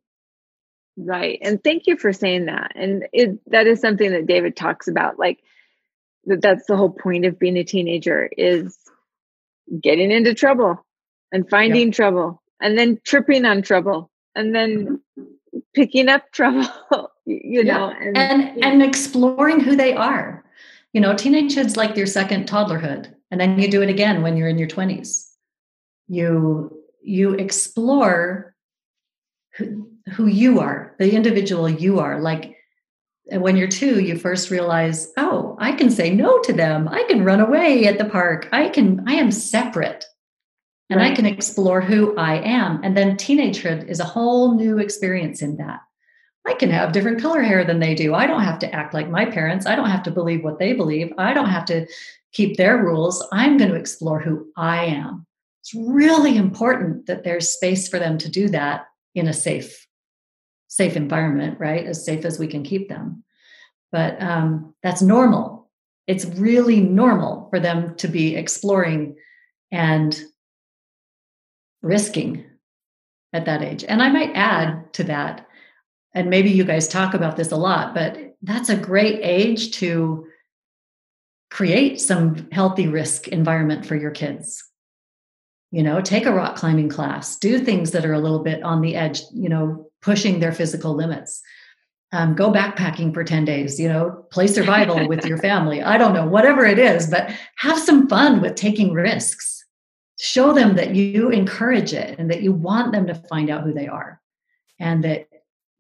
[0.97, 1.39] Right.
[1.43, 2.73] And thank you for saying that.
[2.77, 5.19] And it, that is something that David talks about.
[5.19, 5.41] Like,
[6.27, 8.79] that that's the whole point of being a teenager is
[9.81, 10.87] getting into trouble
[11.33, 11.97] and finding yep.
[11.97, 15.01] trouble and then tripping on trouble and then
[15.75, 17.99] picking up trouble you know yeah.
[18.01, 20.45] and and, and exploring who they are.
[20.93, 24.49] You know teenagehood's like your second toddlerhood and then you do it again when you're
[24.49, 25.31] in your 20s
[26.07, 26.71] you
[27.03, 28.55] you explore
[29.57, 32.57] who, who you are the individual you are like
[33.33, 36.89] uh, when you're two you first realize oh i can say no to them.
[36.89, 38.49] I can run away at the park.
[38.53, 40.05] I can i am separate
[40.93, 41.13] and right.
[41.13, 42.79] I can explore who I am.
[42.85, 45.81] And then teenagehood is a whole new experience in that.
[46.47, 48.15] I can have different color hair than they do.
[48.15, 49.65] I don't have to act like my parents.
[49.65, 51.11] I don't have to believe what they believe.
[51.17, 51.87] I don't have to
[52.33, 53.27] keep their rules.
[53.33, 55.27] I'm going to explore who I am.
[55.63, 58.85] It's really important that there's space for them to do that
[59.15, 59.87] in a safe,
[60.69, 61.87] safe environment, right?
[61.87, 63.25] As safe as we can keep them.
[63.93, 65.71] But um, that's normal.
[66.07, 69.17] It's really normal for them to be exploring
[69.71, 70.23] and
[71.83, 72.45] risking
[73.33, 73.85] at that age.
[73.85, 75.47] And I might add to that,
[76.15, 80.27] and maybe you guys talk about this a lot, but that's a great age to
[81.51, 84.65] create some healthy risk environment for your kids.
[85.71, 88.83] You know, take a rock climbing class, do things that are a little bit on
[88.83, 91.43] the edge, you know, pushing their physical limits.
[92.15, 95.83] Um, go backpacking for 10 days, you know, play survival with your family.
[95.83, 99.52] I don't know, whatever it is, but have some fun with taking risks
[100.23, 103.75] show them that you encourage it and that you want them to find out who
[103.75, 104.21] they are.
[104.79, 105.29] And that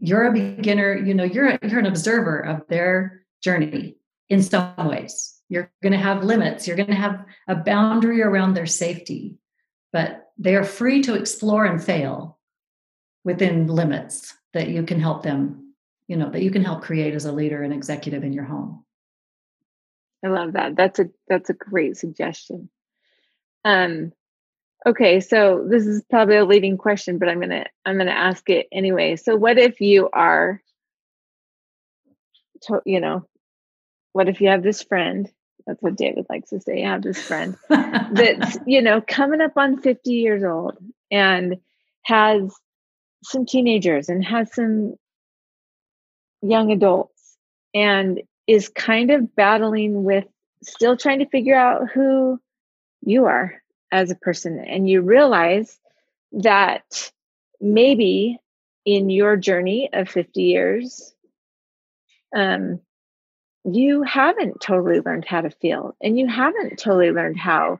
[0.00, 3.96] you're a beginner you know you're you're an observer of their journey
[4.28, 5.40] in some ways.
[5.48, 6.66] You're going to have limits.
[6.66, 9.38] You're going to have a boundary around their safety.
[9.92, 12.38] But they are free to explore and fail
[13.22, 15.74] within limits that you can help them
[16.08, 18.84] you know that you can help create as a leader and executive in your home.
[20.24, 20.74] I love that.
[20.74, 22.70] That's a that's a great suggestion.
[23.64, 24.12] Um
[24.84, 28.66] Okay, so this is probably a leading question, but I'm gonna I'm gonna ask it
[28.72, 29.14] anyway.
[29.16, 30.60] So, what if you are,
[32.62, 33.26] to, you know,
[34.12, 35.30] what if you have this friend?
[35.66, 36.84] That's what David likes to say.
[36.84, 40.76] I have this friend that's you know coming up on 50 years old
[41.12, 41.58] and
[42.02, 42.52] has
[43.22, 44.96] some teenagers and has some
[46.42, 47.36] young adults
[47.72, 50.24] and is kind of battling with
[50.64, 52.40] still trying to figure out who
[53.02, 53.61] you are
[53.92, 55.78] as a person and you realize
[56.32, 57.12] that
[57.60, 58.38] maybe
[58.84, 61.14] in your journey of 50 years
[62.34, 62.80] um,
[63.64, 67.78] you haven't totally learned how to feel and you haven't totally learned how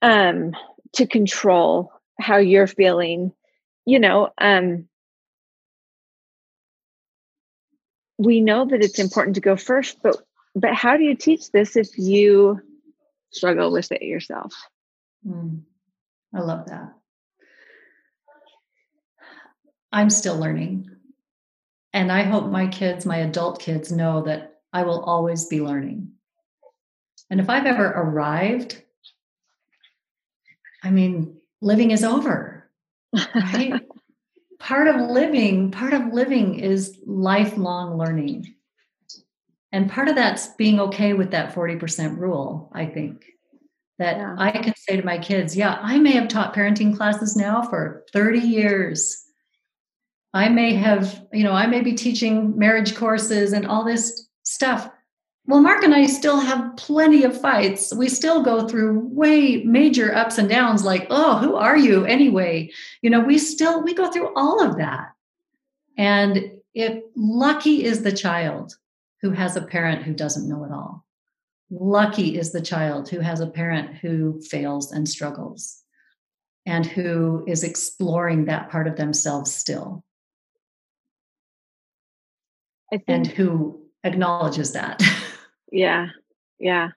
[0.00, 0.52] um,
[0.92, 3.32] to control how you're feeling
[3.84, 4.88] you know um,
[8.18, 10.16] we know that it's important to go first but
[10.54, 12.60] but how do you teach this if you
[13.30, 14.54] struggle with it yourself.
[15.26, 15.62] Mm,
[16.34, 16.94] I love that.
[19.92, 20.90] I'm still learning.
[21.92, 26.12] And I hope my kids, my adult kids, know that I will always be learning.
[27.30, 28.82] And if I've ever arrived,
[30.82, 32.70] I mean, living is over,
[33.34, 33.82] right?
[34.58, 38.54] part of living, part of living is lifelong learning.
[39.72, 43.24] And part of that's being okay with that 40% rule, I think.
[43.98, 44.36] That yeah.
[44.38, 48.04] I can say to my kids, yeah, I may have taught parenting classes now for
[48.12, 49.24] 30 years.
[50.32, 54.88] I may have, you know, I may be teaching marriage courses and all this stuff.
[55.46, 57.92] Well, Mark and I still have plenty of fights.
[57.92, 62.70] We still go through way major ups and downs like, oh, who are you anyway?
[63.02, 65.08] You know, we still we go through all of that.
[65.96, 68.76] And if lucky is the child
[69.22, 71.04] who has a parent who doesn't know it all.
[71.70, 75.82] Lucky is the child who has a parent who fails and struggles
[76.64, 80.04] and who is exploring that part of themselves still.
[82.90, 85.02] Think, and who acknowledges that.
[85.72, 86.08] yeah.
[86.58, 86.90] Yeah.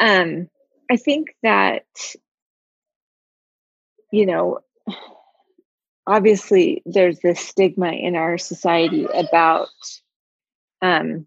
[0.00, 0.48] Um
[0.90, 1.84] I think that
[4.10, 4.58] you know
[6.06, 9.68] obviously there's this stigma in our society about
[10.82, 11.26] um,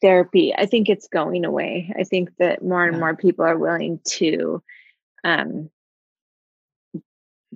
[0.00, 0.54] therapy.
[0.56, 1.92] I think it's going away.
[1.98, 4.62] I think that more and more people are willing to
[5.24, 5.70] um,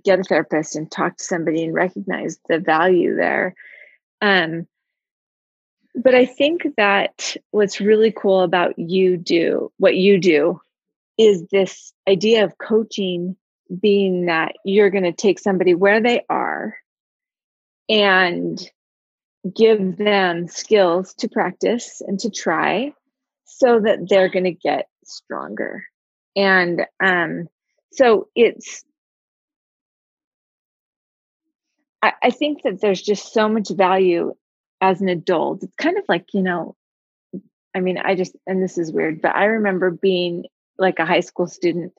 [0.03, 3.55] get a therapist and talk to somebody and recognize the value there.
[4.21, 4.67] Um,
[5.95, 10.61] but I think that what's really cool about you do what you do
[11.19, 13.37] is this idea of coaching
[13.81, 16.77] being that you're going to take somebody where they are
[17.89, 18.71] and
[19.55, 22.93] give them skills to practice and to try
[23.45, 25.85] so that they're going to get stronger.
[26.35, 27.49] And um
[27.93, 28.85] so it's
[32.03, 34.35] I, I think that there's just so much value
[34.81, 35.63] as an adult.
[35.63, 36.77] It's kind of like you know
[37.77, 40.47] i mean i just and this is weird but i remember being
[40.79, 41.93] like a high school student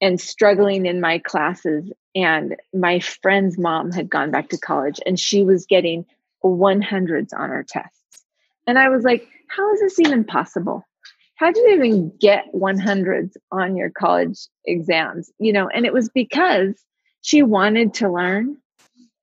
[0.00, 5.18] and struggling in my classes and my friend's mom had gone back to college and
[5.18, 6.04] she was getting
[6.46, 8.24] 100s on her tests
[8.66, 10.82] and i was like how is this even possible
[11.36, 16.08] how do you even get 100s on your college exams you know and it was
[16.10, 16.74] because
[17.22, 18.56] she wanted to learn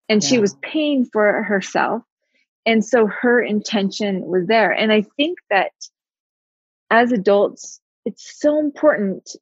[0.09, 0.29] and yeah.
[0.29, 2.03] she was paying for it herself
[2.65, 5.71] and so her intention was there and i think that
[6.89, 9.35] as adults it's so important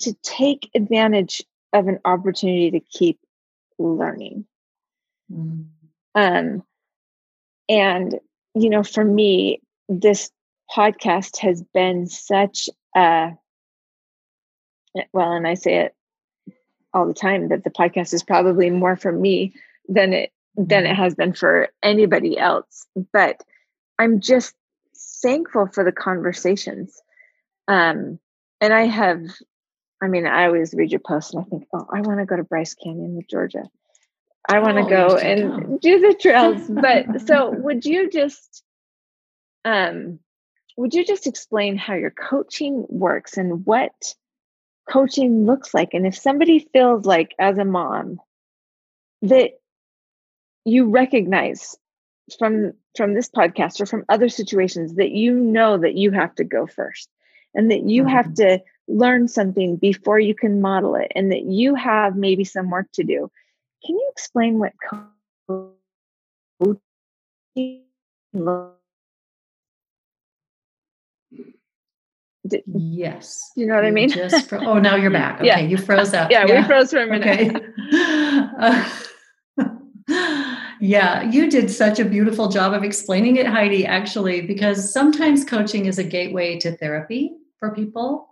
[0.00, 3.18] to take advantage of an opportunity to keep
[3.78, 4.46] learning.
[5.32, 5.66] Mm.
[6.14, 6.62] Um,
[7.68, 8.18] and,
[8.54, 10.30] you know, for me, this
[10.74, 13.30] podcast has been such a,
[15.12, 15.94] well, and I say it
[16.92, 19.52] all the time that the podcast is probably more for me
[19.88, 21.02] than it than it mm-hmm.
[21.02, 23.40] has been for anybody else but
[24.00, 24.52] i'm just
[25.22, 27.00] thankful for the conversations
[27.68, 28.18] um
[28.60, 29.22] and i have
[30.02, 32.36] I mean, I always read your posts and I think, oh, I want to go
[32.36, 33.64] to Bryce Canyon, with Georgia.
[34.48, 36.62] I want to oh, go and do the trails.
[36.68, 38.62] but so would you just
[39.64, 40.18] um
[40.76, 44.14] would you just explain how your coaching works and what
[44.88, 45.90] coaching looks like?
[45.92, 48.20] And if somebody feels like as a mom
[49.22, 49.60] that
[50.64, 51.76] you recognize
[52.38, 56.44] from from this podcast or from other situations that you know that you have to
[56.44, 57.08] go first
[57.54, 58.12] and that you mm-hmm.
[58.12, 62.70] have to learn something before you can model it and that you have maybe some
[62.70, 63.30] work to do.
[63.84, 65.74] Can you explain what coaching
[72.66, 73.50] yes.
[73.56, 74.08] You know what I mean?
[74.08, 75.30] Just fro- oh, now you're back.
[75.40, 75.58] Okay, yeah.
[75.58, 76.30] you froze up.
[76.30, 77.56] Yeah, yeah, we froze for a minute.
[77.56, 77.66] Okay.
[78.58, 78.88] Uh,
[80.80, 85.86] yeah, you did such a beautiful job of explaining it, Heidi, actually, because sometimes coaching
[85.86, 88.28] is a gateway to therapy for people.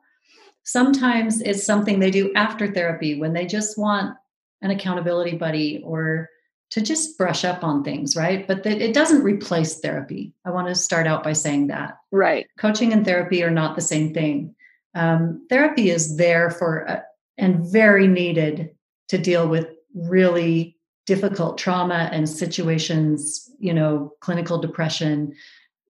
[0.64, 4.16] Sometimes it's something they do after therapy when they just want
[4.62, 6.28] an accountability buddy or
[6.70, 8.46] to just brush up on things, right?
[8.46, 10.34] But that it doesn't replace therapy.
[10.44, 11.98] I want to start out by saying that.
[12.12, 12.46] Right.
[12.58, 14.54] Coaching and therapy are not the same thing.
[14.94, 17.00] Um, therapy is there for uh,
[17.38, 18.70] and very needed
[19.08, 25.32] to deal with really difficult trauma and situations, you know, clinical depression.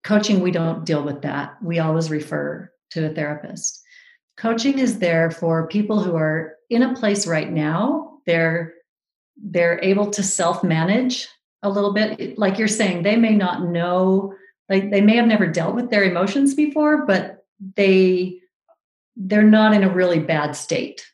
[0.05, 1.57] Coaching, we don't deal with that.
[1.61, 3.83] We always refer to a therapist.
[4.37, 8.08] Coaching is there for people who are in a place right now.
[8.29, 8.74] They're
[9.39, 11.26] they're able to self-manage
[11.62, 12.39] a little bit.
[12.39, 14.35] Like you're saying, they may not know,
[14.68, 18.39] like they may have never dealt with their emotions before, but they
[19.16, 21.07] they're not in a really bad state,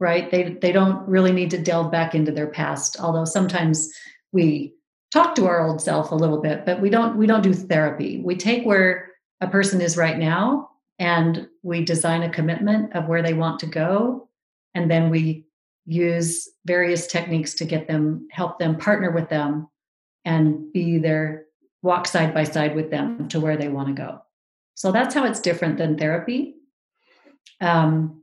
[0.00, 0.28] right?
[0.30, 3.88] They they don't really need to delve back into their past, although sometimes
[4.32, 4.74] we
[5.12, 8.20] talk to our old self a little bit, but we don't we don't do therapy.
[8.24, 13.22] We take where a person is right now and we design a commitment of where
[13.22, 14.28] they want to go
[14.74, 15.45] and then we
[15.86, 19.68] use various techniques to get them help them partner with them
[20.24, 21.46] and be their
[21.82, 24.20] walk side by side with them to where they want to go.
[24.74, 26.56] So that's how it's different than therapy.
[27.60, 28.22] Um,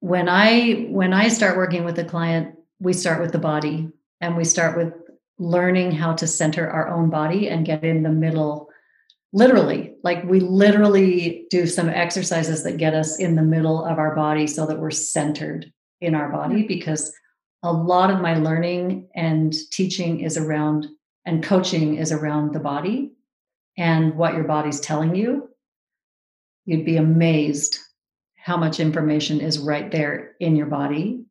[0.00, 3.90] when I when I start working with a client, we start with the body
[4.20, 4.94] and we start with
[5.38, 8.68] learning how to center our own body and get in the middle
[9.32, 14.14] literally like we literally do some exercises that get us in the middle of our
[14.14, 15.72] body so that we're centered
[16.02, 17.12] in our body because
[17.62, 20.86] a lot of my learning and teaching is around
[21.24, 23.12] and coaching is around the body
[23.78, 25.48] and what your body's telling you.
[26.64, 27.78] You'd be amazed
[28.36, 31.24] how much information is right there in your body.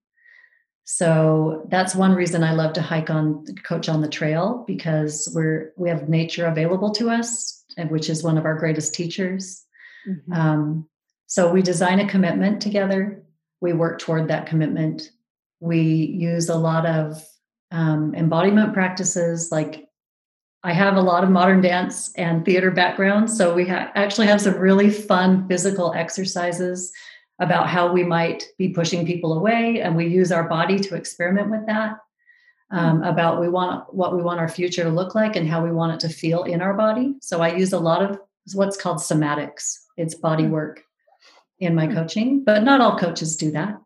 [0.86, 5.74] So that's one reason i love to hike on coach on the trail because we're
[5.78, 9.64] we have nature available to us which is one of our greatest teachers.
[10.08, 10.34] Mm-hmm.
[10.34, 10.90] um,
[11.28, 13.24] so we design a commitment together
[13.62, 15.12] we work toward that commitment
[15.62, 17.24] we use a lot of
[17.72, 19.88] um, embodiment practices like
[20.64, 24.42] I have a lot of modern dance and theater background, so we ha- actually have
[24.42, 26.92] some really fun physical exercises
[27.40, 31.50] about how we might be pushing people away, and we use our body to experiment
[31.50, 31.98] with that.
[32.70, 35.74] Um, about we want what we want our future to look like and how we
[35.74, 37.16] want it to feel in our body.
[37.22, 38.18] So I use a lot of
[38.54, 39.78] what's called somatics.
[39.98, 40.52] It's body hmm.
[40.52, 40.84] work
[41.62, 41.94] in my hmm.
[41.94, 43.80] coaching, but not all coaches do that.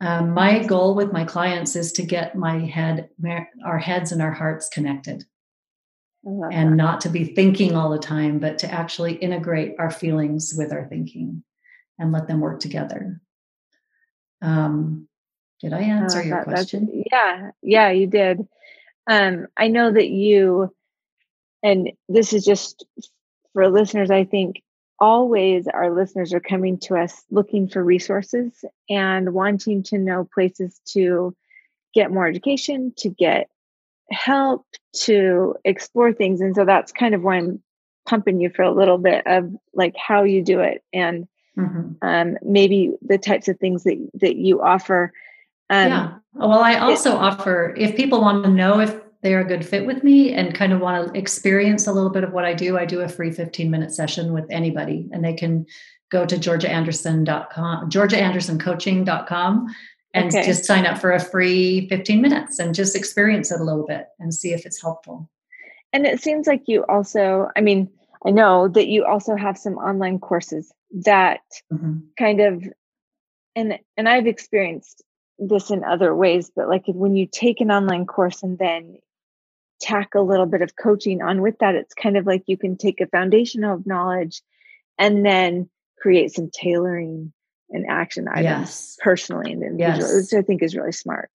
[0.00, 3.08] Um, my goal with my clients is to get my head,
[3.64, 5.24] our heads and our hearts connected
[6.26, 6.76] and that.
[6.76, 10.86] not to be thinking all the time, but to actually integrate our feelings with our
[10.86, 11.42] thinking
[11.98, 13.20] and let them work together.
[14.42, 15.08] Um,
[15.60, 17.04] did I answer uh, your question?
[17.10, 18.46] Yeah, yeah, you did.
[19.08, 20.74] Um, I know that you,
[21.62, 22.84] and this is just
[23.54, 24.62] for listeners, I think
[24.98, 30.80] always our listeners are coming to us looking for resources and wanting to know places
[30.86, 31.34] to
[31.94, 33.48] get more education, to get
[34.10, 36.40] help, to explore things.
[36.40, 37.62] And so that's kind of why I'm
[38.06, 41.26] pumping you for a little bit of like how you do it and
[41.58, 41.92] mm-hmm.
[42.02, 45.12] um, maybe the types of things that, that you offer.
[45.68, 46.14] Um, yeah.
[46.34, 48.94] Well, I also it, offer if people want to know if
[49.26, 52.22] they're a good fit with me and kind of want to experience a little bit
[52.22, 55.32] of what I do, I do a free 15 minute session with anybody and they
[55.32, 55.66] can
[56.12, 59.74] go to georgiaanderson.com, georgiaandersoncoaching.com
[60.14, 60.46] and okay.
[60.46, 64.06] just sign up for a free 15 minutes and just experience it a little bit
[64.20, 65.28] and see if it's helpful.
[65.92, 67.90] And it seems like you also, I mean,
[68.24, 70.72] I know that you also have some online courses
[71.04, 71.40] that
[71.72, 71.98] mm-hmm.
[72.16, 72.62] kind of
[73.56, 75.02] and and I've experienced
[75.40, 78.98] this in other ways, but like when you take an online course and then
[79.80, 82.76] tack a little bit of coaching on with that, it's kind of like you can
[82.76, 84.42] take a foundation of knowledge
[84.98, 85.68] and then
[85.98, 87.32] create some tailoring
[87.70, 88.96] and action items yes.
[89.00, 90.32] personally and individually, yes.
[90.32, 91.30] which I think is really smart.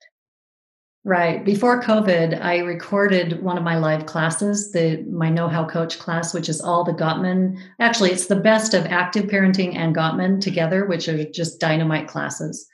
[1.03, 1.43] Right.
[1.43, 6.31] Before COVID, I recorded one of my live classes, the my Know How Coach class,
[6.31, 7.57] which is all the Gottman.
[7.79, 12.67] Actually, it's the best of active parenting and Gottman together, which are just dynamite classes.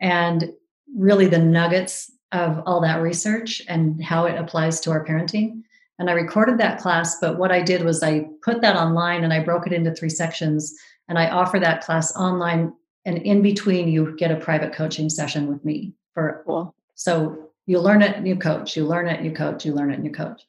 [0.00, 0.52] And
[0.96, 5.62] really the nuggets of all that research and how it applies to our parenting.
[5.98, 9.32] And I recorded that class, but what I did was I put that online and
[9.32, 10.74] I broke it into three sections
[11.08, 12.72] and I offer that class online
[13.06, 16.74] and in between you get a private coaching session with me for cool.
[16.96, 19.90] so you learn it and you coach, you learn it and you coach, you learn
[19.90, 20.42] it and you coach.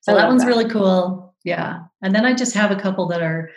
[0.00, 0.48] So that one's that.
[0.48, 1.34] really cool.
[1.44, 1.84] Yeah.
[2.02, 3.50] And then I just have a couple that are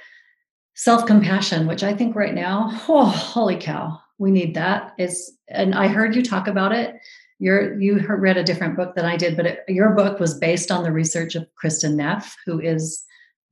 [0.76, 4.94] self-compassion, which I think right now, oh holy cow, we need that.
[4.98, 6.96] It's and I heard you talk about it
[7.40, 10.72] your you read a different book than I did, but it, your book was based
[10.72, 13.04] on the research of Kristin Neff, who is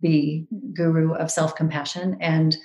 [0.01, 2.57] the guru of self compassion, and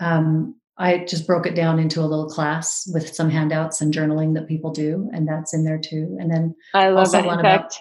[0.00, 4.34] um, I just broke it down into a little class with some handouts and journaling
[4.34, 6.16] that people do, and that's in there too.
[6.18, 7.24] And then I love that.
[7.24, 7.78] In fact,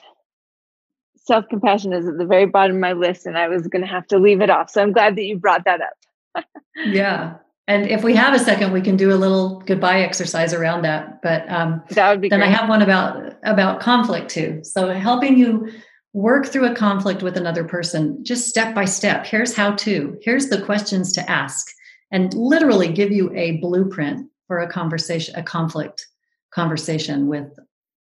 [1.25, 3.87] self compassion is at the very bottom of my list, and I was going to
[3.87, 4.69] have to leave it off.
[4.69, 6.45] So I'm glad that you brought that up.
[6.85, 7.35] yeah,
[7.68, 11.22] and if we have a second, we can do a little goodbye exercise around that.
[11.22, 12.30] But um, that would be.
[12.30, 12.49] Then great.
[12.49, 14.61] I have one about about conflict too.
[14.64, 15.72] So helping you
[16.11, 19.26] work through a conflict with another person, just step by step.
[19.26, 20.18] Here's how to.
[20.22, 21.68] Here's the questions to ask,
[22.11, 26.05] and literally give you a blueprint for a conversation, a conflict
[26.53, 27.47] conversation with,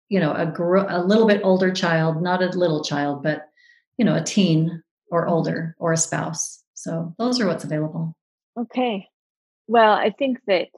[0.09, 3.49] you know, a gr- a little bit older child, not a little child, but
[3.99, 4.83] you know, a teen
[5.13, 6.63] or older or a spouse.
[6.75, 8.17] So those are what's available.
[8.59, 9.07] Okay.
[9.67, 10.69] Well, I think that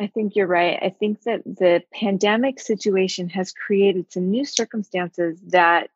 [0.00, 0.78] I think you're right.
[0.82, 5.88] I think that the pandemic situation has created some new circumstances that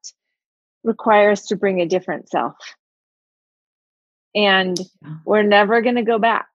[0.83, 2.57] require us to bring a different self.
[4.35, 4.79] And
[5.27, 6.47] we're never going to go back.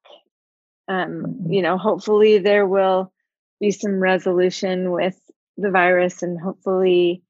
[0.87, 3.11] Um, you know, hopefully there will
[3.59, 5.19] be some resolution with
[5.57, 7.21] the virus and hopefully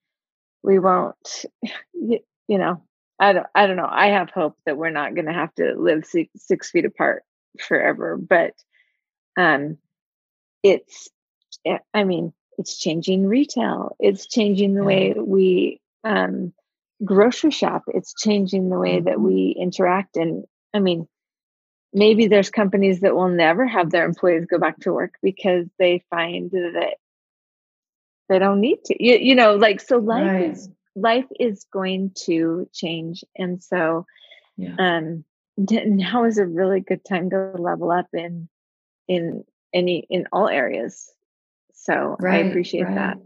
[0.64, 1.46] we won't
[2.48, 2.82] you know,
[3.20, 3.90] I don't, I don't know.
[3.90, 7.24] I have hope that we're not going to have to live six, six feet apart
[7.62, 8.54] forever, but
[9.38, 9.78] um,
[10.64, 11.10] it's,
[11.66, 13.96] eh, I mean, it's changing retail.
[14.00, 16.54] It's changing the way we um,
[17.04, 17.84] grocery shop.
[17.88, 19.24] It's changing the way that mm-hmm.
[19.24, 20.18] we interact.
[20.18, 21.08] And I mean,
[21.94, 26.04] maybe there's companies that will never have their employees go back to work because they
[26.10, 26.96] find that
[28.30, 29.04] they don't need to.
[29.04, 30.52] You, you know, like so life right.
[30.52, 34.06] is life is going to change, and so
[34.58, 34.76] yeah.
[34.78, 35.24] um,
[35.58, 38.50] now is a really good time to level up in
[39.08, 39.44] in
[39.74, 41.12] any in all areas.
[41.74, 42.96] So right, I appreciate right.
[42.96, 43.18] that.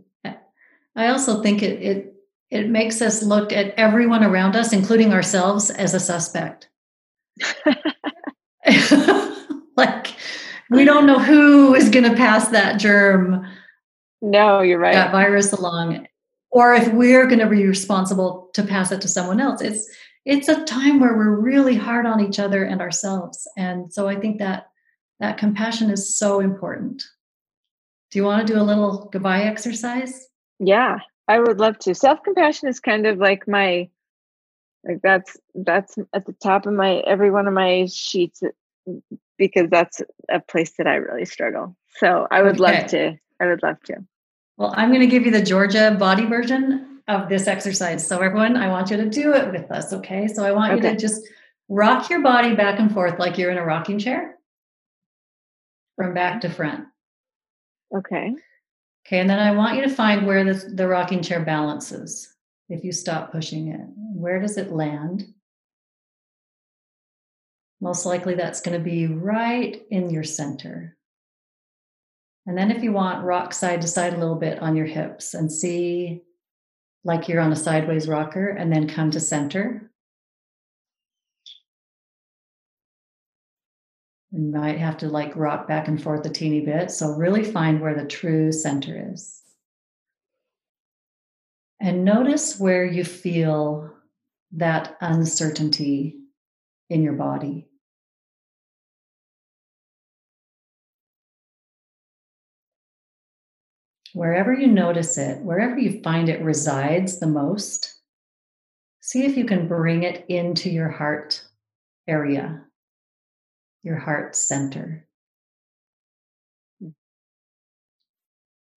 [0.96, 2.14] I also think it it
[2.52, 6.68] it makes us look at everyone around us, including ourselves, as a suspect.
[9.78, 10.08] like
[10.70, 13.46] we don't know who is going to pass that germ.
[14.22, 14.94] No, you're right.
[14.94, 16.08] That virus along,
[16.52, 19.62] or if we're going to be responsible to pass it to someone else.
[19.62, 19.90] It's
[20.30, 24.16] it's a time where we're really hard on each other and ourselves, and so I
[24.16, 24.70] think that
[25.20, 27.04] that compassion is so important.
[28.12, 30.28] Do you want to do a little goodbye exercise?
[30.60, 31.96] Yeah, I would love to.
[31.96, 33.90] Self compassion is kind of like my
[34.88, 38.44] like that's that's at the top of my every one of my sheets
[39.38, 41.76] because that's a place that I really struggle.
[41.98, 42.80] So I would okay.
[42.80, 43.20] love to.
[43.40, 43.96] I would love to.
[44.58, 48.08] Well, I'm going to give you the Georgia body version of this exercise.
[48.08, 49.92] So everyone, I want you to do it with us.
[49.92, 50.28] Okay.
[50.28, 50.90] So I want okay.
[50.90, 51.28] you to just
[51.68, 54.38] rock your body back and forth like you're in a rocking chair
[55.96, 56.86] from back to front.
[57.96, 58.36] Okay.
[59.06, 59.20] Okay.
[59.20, 62.32] And then I want you to find where the, the rocking chair balances
[62.70, 63.82] if you stop pushing it.
[64.14, 65.34] Where does it land?
[67.82, 70.96] Most likely that's going to be right in your center.
[72.46, 75.34] And then if you want, rock side to side a little bit on your hips
[75.34, 76.22] and see
[77.04, 79.90] like you're on a sideways rocker and then come to center.
[84.32, 86.92] You might have to like rock back and forth a teeny bit.
[86.92, 89.42] So really find where the true center is.
[91.82, 93.92] And notice where you feel
[94.52, 96.18] that uncertainty
[96.90, 97.69] in your body.
[104.14, 107.96] Wherever you notice it, wherever you find it resides the most,
[109.02, 111.44] see if you can bring it into your heart
[112.08, 112.64] area,
[113.84, 115.06] your heart center.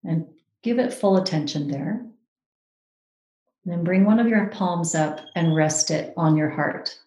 [0.04, 0.28] And
[0.64, 2.06] give it full attention there.
[3.64, 6.98] And then bring one of your palms up and rest it on your heart.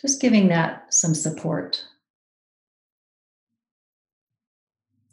[0.00, 1.84] Just giving that some support.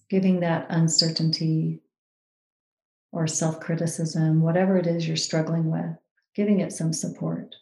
[0.10, 1.82] Giving that uncertainty
[3.12, 5.97] or self criticism, whatever it is you're struggling with,
[6.36, 7.55] giving it some support.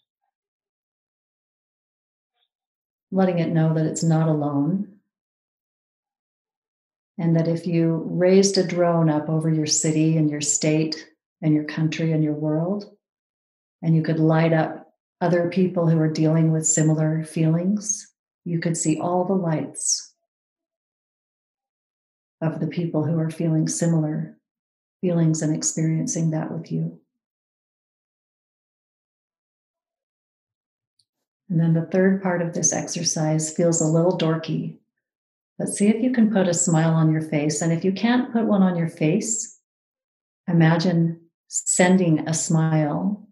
[3.12, 4.98] Letting it know that it's not alone
[7.18, 11.10] and that if you raised a drone up over your city and your state
[11.42, 12.96] and your country and your world,
[13.82, 18.14] and you could light up other people who are dealing with similar feelings,
[18.46, 20.14] you could see all the lights
[22.42, 24.38] of the people who are feeling similar
[25.02, 27.00] feelings and experiencing that with you.
[31.50, 34.78] And then the third part of this exercise feels a little dorky,
[35.58, 37.62] but see if you can put a smile on your face.
[37.62, 39.60] And if you can't put one on your face,
[40.48, 43.28] imagine sending a smile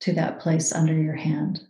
[0.00, 1.60] to that place under your hand.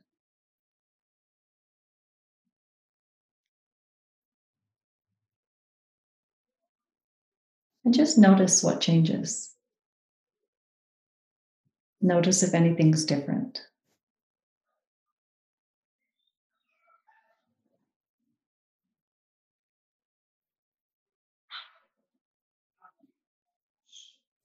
[7.84, 9.52] And just notice what changes.
[12.00, 13.62] Notice if anything's different.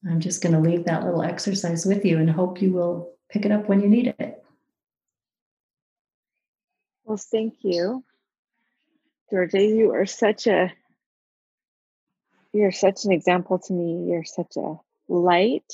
[0.09, 3.45] I'm just going to leave that little exercise with you and hope you will pick
[3.45, 4.43] it up when you need it.
[7.03, 8.03] Well, thank you.
[9.29, 10.71] Georgia, you are such a
[12.57, 14.09] you're such an example to me.
[14.09, 14.75] You're such a
[15.07, 15.71] light.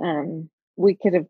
[0.00, 1.26] Um, we could have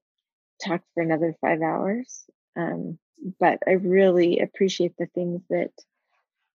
[0.65, 2.25] talked for another five hours,
[2.57, 2.99] um,
[3.41, 5.73] but I really appreciate the things that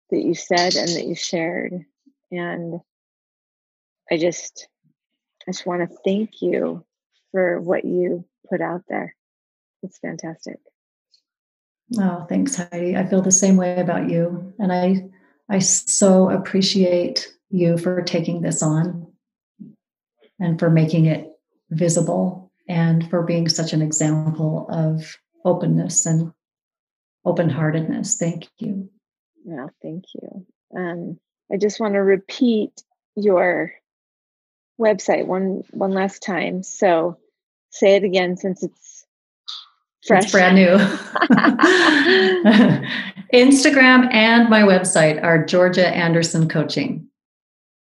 [0.09, 1.73] that you said and that you shared,
[2.31, 2.79] and
[4.09, 4.67] I just
[5.47, 6.85] I just want to thank you
[7.31, 9.15] for what you put out there.
[9.83, 10.59] It's fantastic.
[11.97, 12.95] Oh, thanks, Heidi.
[12.95, 14.53] I feel the same way about you.
[14.59, 15.09] And I
[15.49, 19.07] I so appreciate you for taking this on
[20.39, 21.31] and for making it
[21.69, 26.31] visible and for being such an example of openness and
[27.25, 28.17] open heartedness.
[28.17, 28.89] Thank you.
[29.45, 30.45] Yeah, thank you.
[30.75, 31.19] Um,
[31.51, 32.83] I just want to repeat
[33.15, 33.73] your
[34.79, 36.63] website one one last time.
[36.63, 37.17] So
[37.69, 39.05] say it again since it's
[40.05, 40.23] fresh.
[40.23, 40.67] It's brand new.
[43.33, 47.06] Instagram and my website are Georgia Anderson Coaching.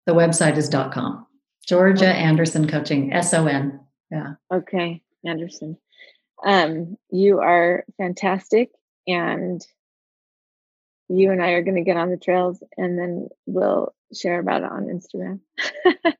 [0.06, 1.26] The website is dot .com.
[1.68, 3.80] Georgia Anderson Coaching, S O N.
[4.12, 4.34] Yeah.
[4.51, 5.78] Okay, Anderson.
[6.45, 8.72] Um, you are fantastic,
[9.08, 9.66] and
[11.10, 14.64] you and I are going to get on the trails, and then we'll share about
[14.64, 15.39] it on Instagram.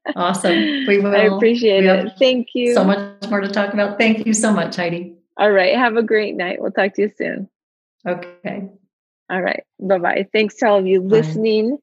[0.16, 0.86] awesome.
[0.88, 1.16] We will.
[1.16, 2.14] I appreciate it.
[2.18, 2.74] Thank you.
[2.74, 3.98] So much more to talk about.
[3.98, 5.16] Thank you so much, Heidi.
[5.38, 5.76] All right.
[5.76, 6.62] Have a great night.
[6.62, 7.50] We'll talk to you soon.
[8.08, 8.70] Okay.
[9.30, 9.64] All right.
[9.80, 10.28] Bye bye.
[10.32, 11.18] Thanks to all of you Bye.
[11.18, 11.78] listening.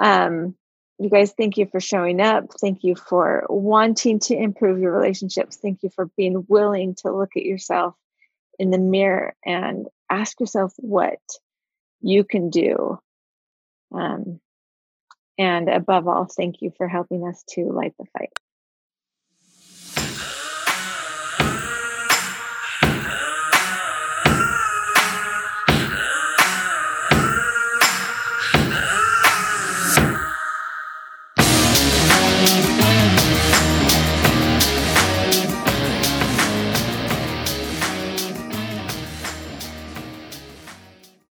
[0.00, 0.54] Um,
[0.98, 2.46] you guys, thank you for showing up.
[2.60, 5.56] Thank you for wanting to improve your relationships.
[5.56, 7.94] Thank you for being willing to look at yourself
[8.58, 11.20] in the mirror and ask yourself what
[12.00, 12.98] you can do.
[13.94, 14.40] Um,
[15.38, 18.32] and above all, thank you for helping us to light the fight.